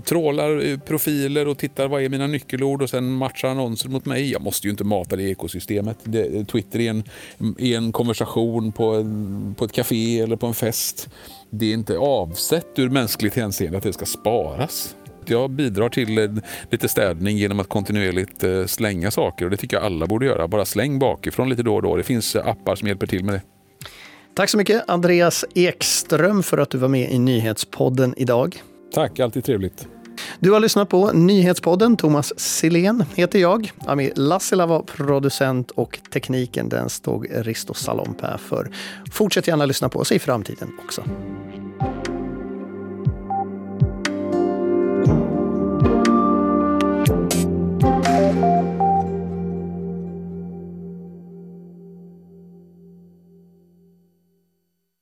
trålar 0.04 0.68
eh, 0.68 0.78
profiler 0.78 1.48
och 1.48 1.58
tittar 1.58 1.88
vad 1.88 2.02
är 2.02 2.08
mina 2.08 2.26
nyckelord 2.26 2.82
och 2.82 2.90
sen 2.90 3.12
matchar 3.12 3.48
annonser 3.48 3.88
mot 3.88 4.04
mig. 4.04 4.32
Jag 4.32 4.42
måste 4.42 4.66
ju 4.66 4.70
inte 4.70 4.84
mata 4.84 5.16
det 5.16 5.22
ekosystemet. 5.22 5.98
Det, 6.02 6.36
eh, 6.36 6.44
Twitter 6.44 6.80
är 6.80 6.90
en, 6.90 7.04
är 7.58 7.76
en 7.76 7.92
konversation 7.92 8.72
på, 8.72 8.94
en, 8.94 9.54
på 9.58 9.64
ett 9.64 9.72
café 9.72 10.20
eller 10.20 10.36
på 10.36 10.46
en 10.46 10.54
fest 10.54 11.08
det 11.50 11.66
är 11.66 11.74
inte 11.74 11.98
avsett 11.98 12.78
ur 12.78 12.88
mänskligt 12.88 13.34
hänseende 13.34 13.78
att 13.78 13.84
det 13.84 13.92
ska 13.92 14.06
sparas. 14.06 14.96
Jag 15.26 15.50
bidrar 15.50 15.88
till 15.88 16.18
eh, 16.18 16.30
lite 16.70 16.88
städning 16.88 17.36
genom 17.36 17.60
att 17.60 17.68
kontinuerligt 17.68 18.44
eh, 18.44 18.66
slänga 18.66 19.10
saker 19.10 19.44
och 19.44 19.50
det 19.50 19.56
tycker 19.56 19.76
jag 19.76 19.86
alla 19.86 20.06
borde 20.06 20.26
göra. 20.26 20.48
Bara 20.48 20.64
släng 20.64 20.98
bakifrån 20.98 21.48
lite 21.48 21.62
då 21.62 21.74
och 21.74 21.82
då. 21.82 21.96
Det 21.96 22.02
finns 22.02 22.36
appar 22.36 22.74
som 22.74 22.88
hjälper 22.88 23.06
till 23.06 23.24
med 23.24 23.34
det. 23.34 23.42
Tack 24.34 24.50
så 24.50 24.58
mycket 24.58 24.84
Andreas 24.88 25.44
Ekström 25.54 26.42
för 26.42 26.58
att 26.58 26.70
du 26.70 26.78
var 26.78 26.88
med 26.88 27.10
i 27.12 27.18
Nyhetspodden 27.18 28.14
idag. 28.16 28.62
Tack, 28.92 29.20
alltid 29.20 29.44
trevligt. 29.44 29.88
Du 30.40 30.50
har 30.52 30.60
lyssnat 30.60 30.88
på 30.88 31.12
Nyhetspodden. 31.12 31.96
Thomas 31.96 32.32
Silén 32.36 33.04
heter 33.14 33.38
jag. 33.38 33.72
Ami 33.86 34.12
Lassila 34.16 34.66
var 34.66 34.82
producent 34.82 35.70
och 35.70 35.98
tekniken 36.12 36.68
den 36.68 36.88
stod 36.88 37.26
Risto 37.30 37.74
Salompää 37.74 38.38
för. 38.38 38.70
Fortsätt 39.12 39.48
gärna 39.48 39.66
lyssna 39.66 39.88
på 39.88 39.98
oss 39.98 40.12
i 40.12 40.18
framtiden 40.18 40.72
också. 40.84 41.02